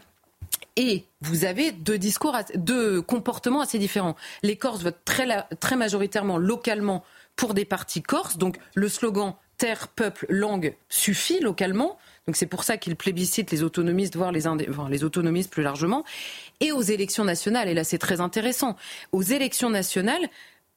[0.76, 4.14] Et vous avez deux discours, deux comportements assez différents.
[4.42, 5.26] Les Corses votent très,
[5.58, 7.02] très majoritairement localement
[7.34, 8.38] pour des partis corses.
[8.38, 11.98] Donc le slogan terre, peuple, langue suffit localement.
[12.26, 14.44] Donc c'est pour ça qu'ils plébiscitent les autonomistes, voire les,
[14.90, 16.04] les autonomistes plus largement.
[16.60, 18.76] Et aux élections nationales, et là c'est très intéressant,
[19.12, 20.28] aux élections nationales,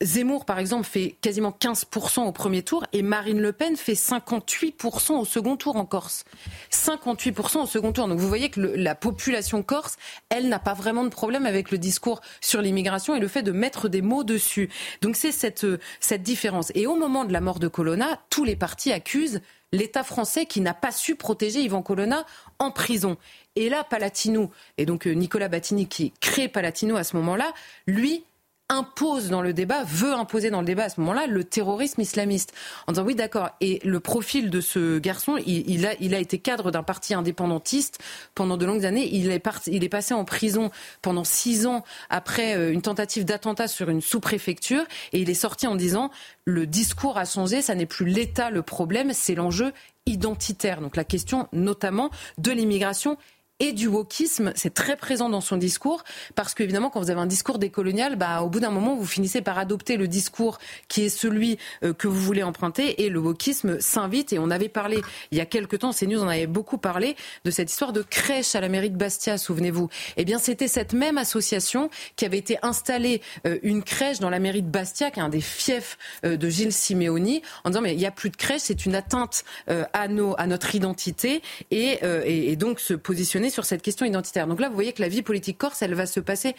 [0.01, 5.11] Zemmour, par exemple, fait quasiment 15% au premier tour et Marine Le Pen fait 58%
[5.13, 6.23] au second tour en Corse.
[6.71, 8.07] 58% au second tour.
[8.07, 9.97] Donc vous voyez que la population corse,
[10.29, 13.51] elle n'a pas vraiment de problème avec le discours sur l'immigration et le fait de
[13.51, 14.69] mettre des mots dessus.
[15.01, 15.67] Donc c'est cette,
[15.99, 16.71] cette différence.
[16.75, 19.41] Et au moment de la mort de Colonna, tous les partis accusent
[19.71, 22.25] l'État français qui n'a pas su protéger Ivan Colonna
[22.57, 23.17] en prison.
[23.55, 27.53] Et là, Palatino, et donc euh, Nicolas Battini qui crée Palatino à ce moment-là,
[27.85, 28.23] lui
[28.69, 32.53] impose dans le débat, veut imposer dans le débat à ce moment-là le terrorisme islamiste.
[32.87, 33.49] En disant oui d'accord.
[33.61, 37.99] Et le profil de ce garçon, il, a, il a été cadre d'un parti indépendantiste
[38.35, 39.09] pendant de longues années.
[39.11, 40.69] Il est, il est passé en prison
[41.01, 44.83] pendant six ans après euh, une tentative d'attentat sur une sous-préfecture.
[45.13, 46.11] Et il est sorti en disant
[46.45, 49.73] le discours a changé, ça n'est plus l'État le problème, c'est l'enjeu
[50.05, 50.81] identitaire.
[50.81, 53.17] Donc la question notamment de l'immigration
[53.59, 54.51] et du wokisme.
[54.55, 56.03] C'est très présent dans son discours
[56.35, 59.41] parce qu'évidemment, quand vous avez un discours décolonial, bah, au bout d'un moment, vous finissez
[59.41, 63.79] par adopter le discours qui est celui euh, que vous voulez emprunter et le wokisme
[63.79, 64.33] s'invite.
[64.33, 65.01] Et on avait parlé
[65.31, 68.55] il y a quelques temps, CNews en avait beaucoup parlé de cette histoire de crèche
[68.55, 69.89] à la mairie de Bastia, souvenez-vous.
[70.17, 74.39] Eh bien, c'était cette même association qui avait été installée euh, une crèche dans la
[74.39, 77.93] mairie de Bastia, qui est un des fiefs euh, de Gilles Simeoni, en disant mais
[77.93, 81.41] il n'y a plus de crèche, c'est une atteinte à, nos, à notre identité
[81.71, 84.47] et, et, et donc se positionner sur cette question identitaire.
[84.47, 86.55] Donc là, vous voyez que la vie politique corse, elle va se passer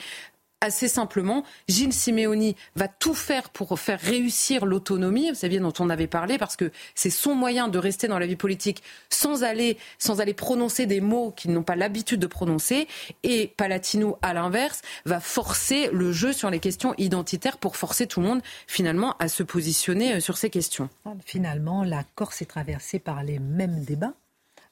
[0.61, 5.89] assez simplement, Gilles Simeoni va tout faire pour faire réussir l'autonomie, vous saviez dont on
[5.89, 9.79] avait parlé, parce que c'est son moyen de rester dans la vie politique sans aller,
[9.99, 12.89] sans aller prononcer des mots qu'ils n'ont pas l'habitude de prononcer.
[13.23, 18.21] Et Palatino, à l'inverse, va forcer le jeu sur les questions identitaires pour forcer tout
[18.21, 20.91] le monde finalement à se positionner euh, sur ces questions.
[21.25, 24.15] Finalement, la Corse est traversée par les mêmes débats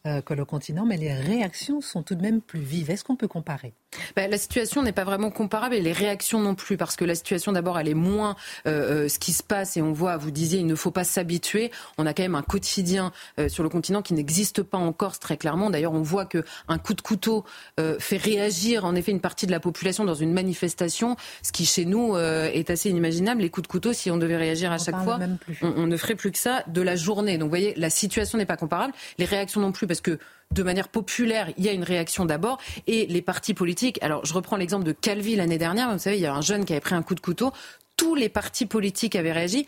[0.05, 2.91] que le continent, mais les réactions sont tout de même plus vives.
[2.91, 3.75] Est-ce qu'on peut comparer?
[4.17, 7.15] Bah, la situation n'est pas vraiment comparable et les réactions non plus, parce que la
[7.15, 8.37] situation d'abord elle est moins
[8.67, 11.05] euh, euh, ce qui se passe et on voit, vous disiez, il ne faut pas
[11.05, 11.71] s'habituer.
[11.97, 15.19] On a quand même un quotidien euh, sur le continent qui n'existe pas en Corse
[15.19, 15.71] très clairement.
[15.71, 17.45] D'ailleurs, on voit que un coup de couteau
[17.99, 21.85] fait réagir en effet une partie de la population dans une manifestation, ce qui chez
[21.85, 23.43] nous est assez inimaginable.
[23.43, 25.19] Les coups de couteau, si on devait réagir à chaque fois,
[25.63, 27.39] on, on ne ferait plus que ça de la journée.
[27.39, 30.19] Donc, vous voyez, la situation n'est pas comparable, les réactions non plus, parce que
[30.55, 32.59] de manière populaire, il y a une réaction d'abord.
[32.87, 36.23] Et les partis politiques, alors je reprends l'exemple de Calvi l'année dernière, vous savez, il
[36.23, 37.53] y a un jeune qui avait pris un coup de couteau.
[37.97, 39.67] Tous les partis politiques avaient réagi.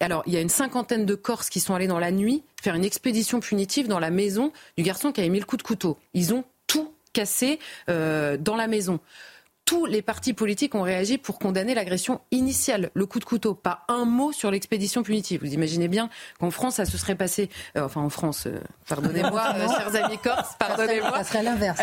[0.00, 2.74] Alors, il y a une cinquantaine de Corses qui sont allés dans la nuit faire
[2.74, 5.98] une expédition punitive dans la maison du garçon qui avait mis le coup de couteau.
[6.12, 7.58] Ils ont tout cassé
[7.88, 9.00] euh, dans la maison
[9.66, 13.54] tous les partis politiques ont réagi pour condamner l'agression initiale, le coup de couteau.
[13.54, 15.40] Pas un mot sur l'expédition punitive.
[15.42, 16.08] Vous imaginez bien
[16.38, 17.50] qu'en France, ça se serait passé.
[17.76, 21.18] Euh, enfin, en France, euh, pardonnez-moi, euh, chers amis corses, pardonnez-moi.
[21.18, 21.80] Ça serait l'inverse.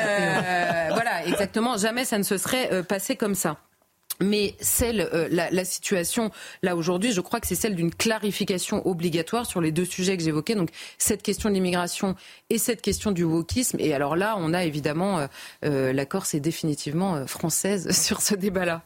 [0.94, 1.78] voilà, exactement.
[1.78, 3.58] Jamais ça ne se serait passé comme ça.
[4.24, 9.46] Mais celle, euh, la, situation là aujourd'hui, je crois que c'est celle d'une clarification obligatoire
[9.46, 12.16] sur les deux sujets que j'évoquais, donc cette question de l'immigration
[12.50, 13.78] et cette question du wokisme.
[13.80, 15.28] Et alors là, on a évidemment euh,
[15.66, 18.82] euh, la Corse est définitivement française sur ce débat-là.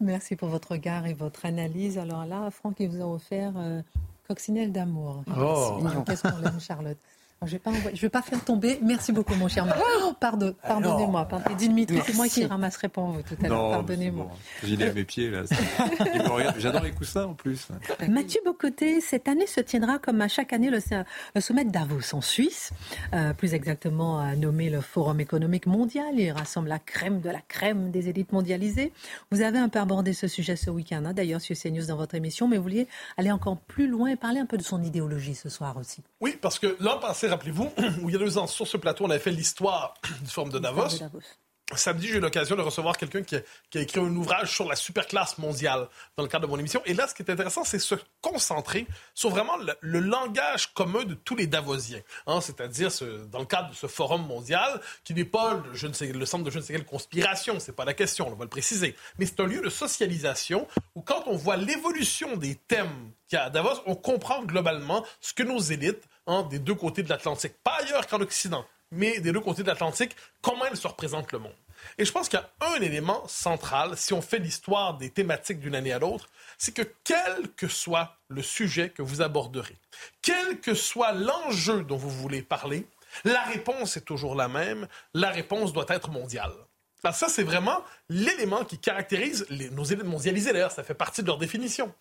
[0.00, 1.98] Merci pour votre regard et votre analyse.
[1.98, 3.52] Alors là, Franck, il vous a offert
[4.26, 5.22] Coccinelle d'amour.
[5.36, 5.80] Oh.
[6.06, 6.98] Qu'est-ce qu'on l'aime, Charlotte?
[7.46, 8.78] Je ne vais, pas faire tomber.
[8.82, 9.80] Merci beaucoup, mon cher Marc.
[10.02, 11.26] Oh, pardon, pardonnez-moi.
[11.56, 13.70] Dimitri, c'est moi qui ramasserai pour vous tout à l'heure.
[13.70, 14.30] Pardonnez-moi.
[14.62, 15.44] J'ai à mes pieds, là.
[16.58, 17.68] J'adore les coussins, en plus.
[18.10, 20.80] Mathieu Bocoté, cette année se tiendra, comme à chaque année, le,
[21.40, 22.72] sommet de Davos en Suisse.
[23.14, 26.18] Euh, plus exactement, nommé le Forum économique mondial.
[26.18, 28.92] Il rassemble la crème de la crème des élites mondialisées.
[29.30, 32.16] Vous avez un peu abordé ce sujet ce week-end, hein, d'ailleurs, sur CNews dans votre
[32.16, 32.86] émission, mais vous vouliez
[33.16, 36.02] aller encore plus loin et parler un peu de son idéologie ce soir aussi.
[36.20, 37.72] Oui, parce que l'an passé, rappelez-vous,
[38.02, 40.50] où il y a deux ans, sur ce plateau, on avait fait l'histoire du Forum
[40.50, 40.98] de Davos.
[41.76, 45.38] Samedi, j'ai eu l'occasion de recevoir quelqu'un qui, a écrit un ouvrage sur la superclasse
[45.38, 46.82] mondiale dans le cadre de mon émission.
[46.84, 51.14] Et là, ce qui est intéressant, c'est se concentrer sur vraiment le, langage commun de
[51.14, 52.00] tous les Davosiens.
[52.26, 52.90] Hein, c'est-à-dire
[53.30, 56.42] dans le cadre de ce forum mondial, qui n'est pas je ne sais, le centre
[56.42, 58.96] de je ne sais quelle conspiration, c'est pas la question, on va le préciser.
[59.18, 60.66] Mais c'est un lieu de socialisation
[60.96, 65.04] où quand on voit l'évolution des thèmes qu'il y a à Davos, on comprend globalement
[65.20, 67.54] ce que nos élites Hein, des deux côtés de l'Atlantique.
[67.64, 71.40] Pas ailleurs qu'en Occident, mais des deux côtés de l'Atlantique, comment elles se représentent le
[71.40, 71.56] monde.
[71.98, 75.58] Et je pense qu'il y a un élément central, si on fait l'histoire des thématiques
[75.58, 79.76] d'une année à l'autre, c'est que quel que soit le sujet que vous aborderez,
[80.22, 82.86] quel que soit l'enjeu dont vous voulez parler,
[83.24, 86.52] la réponse est toujours la même, la réponse doit être mondiale.
[87.02, 90.52] Alors ça, c'est vraiment l'élément qui caractérise nos élites mondialisées.
[90.52, 91.92] D'ailleurs, ça fait partie de leur définition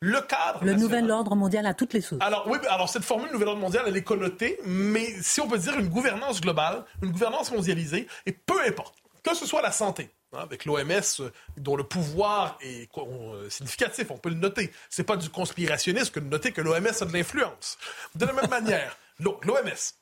[0.00, 0.64] le cadre.
[0.64, 2.24] Le nouvel ordre mondial à toutes les sources.
[2.24, 5.58] Alors, oui, alors cette formule nouvel ordre mondial, elle est connotée, mais si on peut
[5.58, 10.10] dire une gouvernance globale, une gouvernance mondialisée, et peu importe, que ce soit la santé,
[10.32, 10.90] hein, avec l'OMS,
[11.20, 14.72] euh, dont le pouvoir est euh, significatif, on peut le noter.
[14.88, 17.78] C'est pas du conspirationnisme que de noter que l'OMS a de l'influence.
[18.14, 19.92] De la même manière, l'OMS,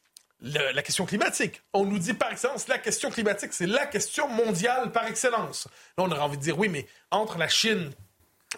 [0.41, 1.63] la question climatique.
[1.73, 5.67] On nous dit par excellence, la question climatique, c'est la question mondiale par excellence.
[5.97, 7.91] Là, on aurait envie de dire, oui, mais entre la Chine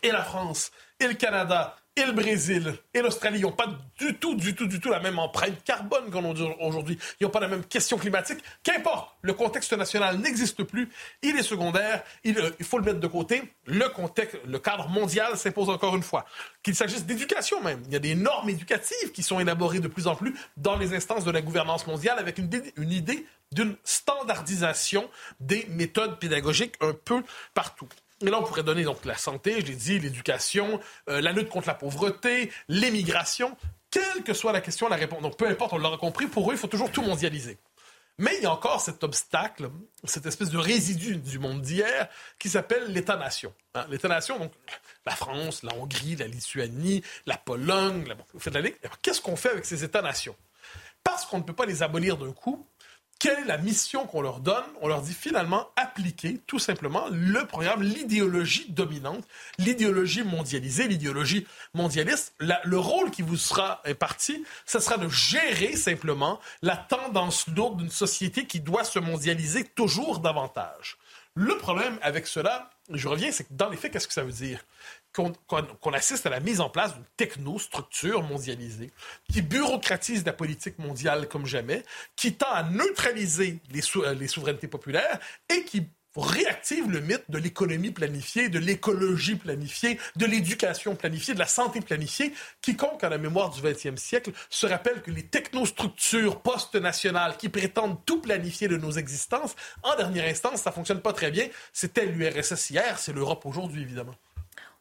[0.02, 0.70] et la France,
[1.00, 3.66] et le Canada, et le Brésil, et l'Australie n'ont pas
[3.98, 6.96] du tout, du tout, du tout la même empreinte carbone qu'on a aujourd'hui.
[7.20, 8.38] Ils n'ont pas la même question climatique.
[8.62, 10.88] Qu'importe, le contexte national n'existe plus.
[11.22, 12.04] Il est secondaire.
[12.22, 13.42] Il, euh, il, faut le mettre de côté.
[13.66, 16.24] Le contexte, le cadre mondial s'impose encore une fois.
[16.62, 17.82] Qu'il s'agisse d'éducation même.
[17.86, 20.94] Il y a des normes éducatives qui sont élaborées de plus en plus dans les
[20.94, 26.92] instances de la gouvernance mondiale avec une, une idée d'une standardisation des méthodes pédagogiques un
[26.92, 27.24] peu
[27.54, 27.88] partout.
[28.20, 31.68] Et là, on pourrait donner donc la santé, je dit, l'éducation, euh, la lutte contre
[31.68, 33.56] la pauvreté, l'émigration.
[33.90, 35.22] Quelle que soit la question, la réponse.
[35.22, 37.58] Donc, peu importe, on l'aura compris, pour eux, il faut toujours tout mondialiser.
[38.20, 39.70] Mais il y a encore cet obstacle,
[40.02, 42.08] cette espèce de résidu du monde d'hier
[42.40, 43.54] qui s'appelle l'État-nation.
[43.76, 44.52] Hein, L'État-nation, donc
[45.06, 48.16] la France, la Hongrie, la Lituanie, la Pologne, la...
[49.02, 50.34] Qu'est-ce qu'on fait avec ces États-nations?
[51.04, 52.66] Parce qu'on ne peut pas les abolir d'un coup,
[53.18, 54.64] quelle est la mission qu'on leur donne?
[54.80, 59.24] On leur dit finalement appliquer tout simplement le programme, l'idéologie dominante,
[59.58, 62.34] l'idéologie mondialisée, l'idéologie mondialiste.
[62.38, 67.90] le rôle qui vous sera imparti, ce sera de gérer simplement la tendance lourde d'une
[67.90, 70.96] société qui doit se mondialiser toujours davantage.
[71.34, 74.32] Le problème avec cela, je reviens, c'est que dans les faits, qu'est-ce que ça veut
[74.32, 74.64] dire?
[75.12, 78.90] Qu'on assiste à la mise en place d'une technostructure mondialisée
[79.30, 81.84] qui bureaucratise la politique mondiale comme jamais,
[82.14, 85.18] qui tend à neutraliser les, euh, les souverainetés populaires
[85.48, 91.38] et qui réactive le mythe de l'économie planifiée, de l'écologie planifiée, de l'éducation planifiée, de
[91.38, 92.32] la santé planifiée.
[92.62, 97.98] Quiconque a la mémoire du 20e siècle se rappelle que les technostructures post-nationales qui prétendent
[98.04, 101.48] tout planifier de nos existences, en dernière instance, ça fonctionne pas très bien.
[101.72, 104.14] C'était l'URSS hier, c'est l'Europe aujourd'hui, évidemment.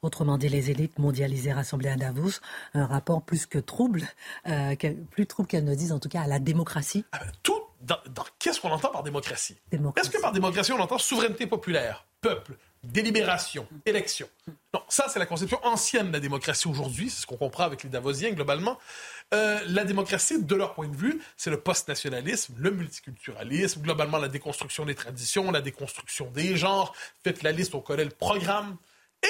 [0.04, 2.40] Autrement dit, les élites mondialisées rassemblées à Davos,
[2.76, 4.04] un rapport plus que trouble,
[4.48, 4.76] euh,
[5.10, 7.04] plus trouble qu'elles ne disent en tout cas à la démocratie.
[7.12, 7.98] Ah ben, tout dans,
[8.40, 13.68] qu'est-ce qu'on entend par démocratie, Est-ce que par démocratie, on entend souveraineté populaire, peuple, délibération,
[13.86, 14.28] élection?
[14.74, 17.10] Non, ça, c'est la conception ancienne de la démocratie aujourd'hui.
[17.10, 18.80] C'est ce qu'on comprend avec les Davosiens, globalement.
[19.34, 24.30] Euh, la démocratie, de leur point de vue, c'est le post-nationalisme, le multiculturalisme, globalement la
[24.30, 26.96] déconstruction des traditions, la déconstruction des genres.
[27.24, 28.78] Faites la liste, on connaît le programme.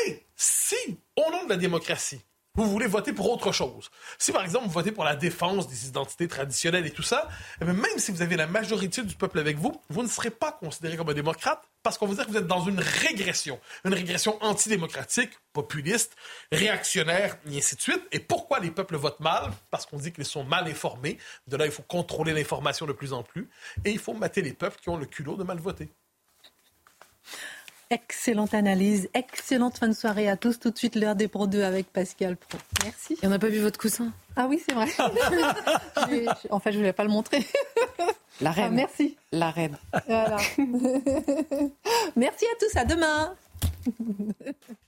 [0.06, 2.22] Et si, au nom de la démocratie,
[2.58, 3.90] vous voulez voter pour autre chose.
[4.18, 7.30] Si par exemple vous votez pour la défense des identités traditionnelles et tout ça,
[7.62, 10.52] eh même si vous avez la majorité du peuple avec vous, vous ne serez pas
[10.52, 13.94] considéré comme un démocrate parce qu'on vous dit que vous êtes dans une régression, une
[13.94, 16.18] régression antidémocratique, populiste,
[16.52, 18.02] réactionnaire, et ainsi de suite.
[18.12, 19.52] Et pourquoi les peuples votent mal?
[19.72, 21.18] Parce qu'on dit qu'ils sont mal informés.
[21.48, 23.50] De là, il faut contrôler l'information de plus en plus.
[23.86, 25.90] Et il faut mater les peuples qui ont le culot de mal voter.
[27.90, 30.60] Excellente analyse, excellente fin de soirée à tous.
[30.60, 32.58] Tout de suite, l'heure des Pro 2 avec Pascal Pro.
[32.84, 33.14] Merci.
[33.22, 34.88] Et on n'a pas vu votre coussin Ah oui, c'est vrai.
[36.50, 37.46] en fait, je ne voulais pas le montrer.
[38.42, 38.66] La reine.
[38.68, 39.16] Ah, merci.
[39.32, 39.78] La reine.
[40.06, 40.36] Voilà.
[42.18, 43.36] merci à tous, à demain.